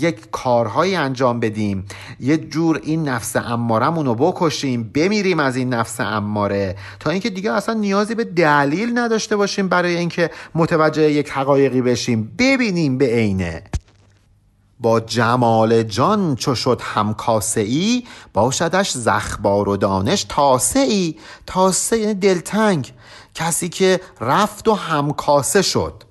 [0.00, 1.84] یک کارهایی انجام بدیم.
[2.20, 4.90] یه جور این نفس امارمون رو بکشیم.
[4.94, 6.76] بمیریم از این نفس اماره.
[7.00, 12.34] تا اینکه دیگه اصلا نیازی به دلیل نداشته باشیم برای اینکه متوجه یک حقایقی بشیم.
[12.38, 13.62] ببینیم به عینه.
[14.80, 21.16] با جمال جان چو شد همکاسه ای باشدش زخبار و دانش تاسه ای
[21.46, 22.92] تاسه یعنی دلتنگ
[23.34, 26.02] کسی که رفت و همکاسه شد.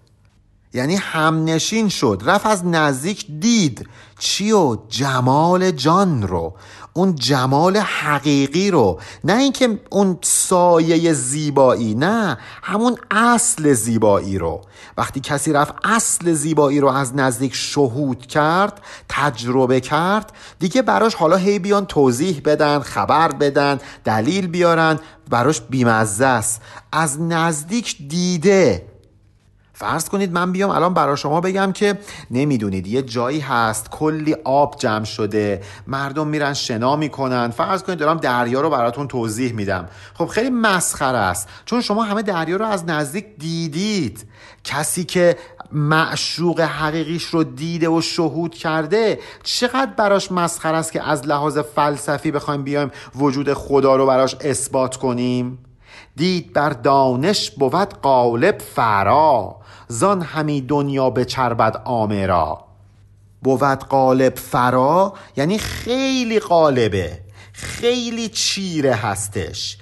[0.73, 3.89] یعنی همنشین شد رفت از نزدیک دید
[4.19, 6.53] چی و جمال جان رو.
[6.97, 14.61] اون جمال حقیقی رو نه اینکه اون سایه زیبایی نه همون اصل زیبایی رو.
[14.97, 21.35] وقتی کسی رفت اصل زیبایی رو از نزدیک شهود کرد تجربه کرد دیگه براش حالا
[21.35, 26.61] هی بیان توضیح بدن خبر بدن دلیل بیارن براش بیمزه است.
[26.91, 28.94] از نزدیک دیده
[29.77, 31.99] فرض کنید من بیام الان برای شما بگم که
[32.31, 37.49] نمی‌دونید یه جایی هست کلی آب جمع شده مردم میرن شنا می‌کنن.
[37.49, 39.89] فرض کنید دارم دریا رو براتون توضیح میدم.
[40.13, 41.49] خب خیلی مسخره است.
[41.65, 44.27] چون شما همه دریا رو از نزدیک دیدید.
[44.63, 45.37] کسی که
[45.71, 52.31] معشوق حقیقیش رو دیده و شهود کرده چقدر براش مسخره است که از لحاظ فلسفی
[52.31, 55.59] بخوایم بیایم وجود خدا رو براش اثبات کنیم؟
[56.15, 59.64] دید بر دانش بود قالب فرا.
[59.87, 62.65] زان همی دنیا به چربد آمرا
[63.43, 67.19] بود قالب فرا یعنی خیلی قالبه
[67.53, 69.77] خیلی چیره هستش.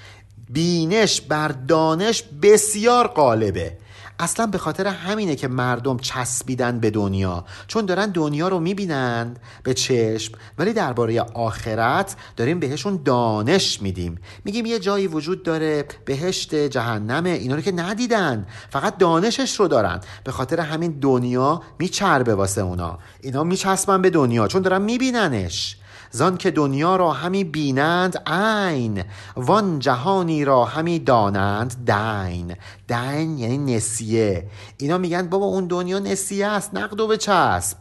[0.49, 3.77] بینش بر دانش بسیار غالبه.
[4.24, 9.74] اصلا به خاطر همینه که مردم چسبیدن به دنیا چون دارن دنیا رو می‌بینند به
[9.74, 14.19] چشم ولی درباره آخرت داریم بهشون دانش میدیم.
[14.45, 18.47] میگیم یه جایی وجود داره بهشت جهنمه اینا رو که ندیدن.
[18.69, 19.99] فقط دانشش رو دارن.
[20.24, 22.99] به خاطر همین دنیا میچربه واسه اونا.
[23.21, 25.78] اینا میچسبن به دنیا چون دارن میبیننش.
[26.16, 29.03] زان که دنیا را همی بینند عین
[29.36, 32.55] وان جهانی را همی دانند دین.
[32.88, 34.49] دین یعنی نسیه.
[34.78, 37.78] اینا میگن بابا اون دنیا نسیه است نقد و بچسب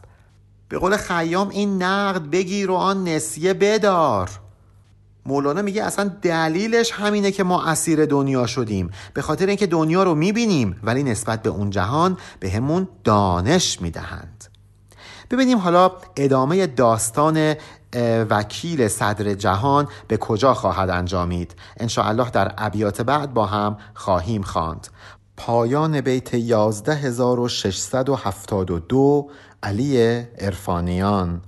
[0.69, 4.29] به قول خیام این نقد بگیر و آن نسیه بدار.
[5.25, 8.89] مولانا میگه اصلا دلیلش همینه که ما اسیر دنیا شدیم.
[9.13, 14.45] به خاطر اینکه دنیا رو می‌بینیم ولی نسبت به اون جهان به همون دانش می‌دهند.
[15.31, 17.55] ببینیم حالا ادامه داستان
[18.29, 21.55] وکیل صدر جهان به کجا خواهد انجامید؟
[21.97, 24.87] الله در ابیات بعد با هم خواهیم خواند.
[25.37, 29.29] پایان بیت 11672
[29.63, 31.41] علی ارفانیان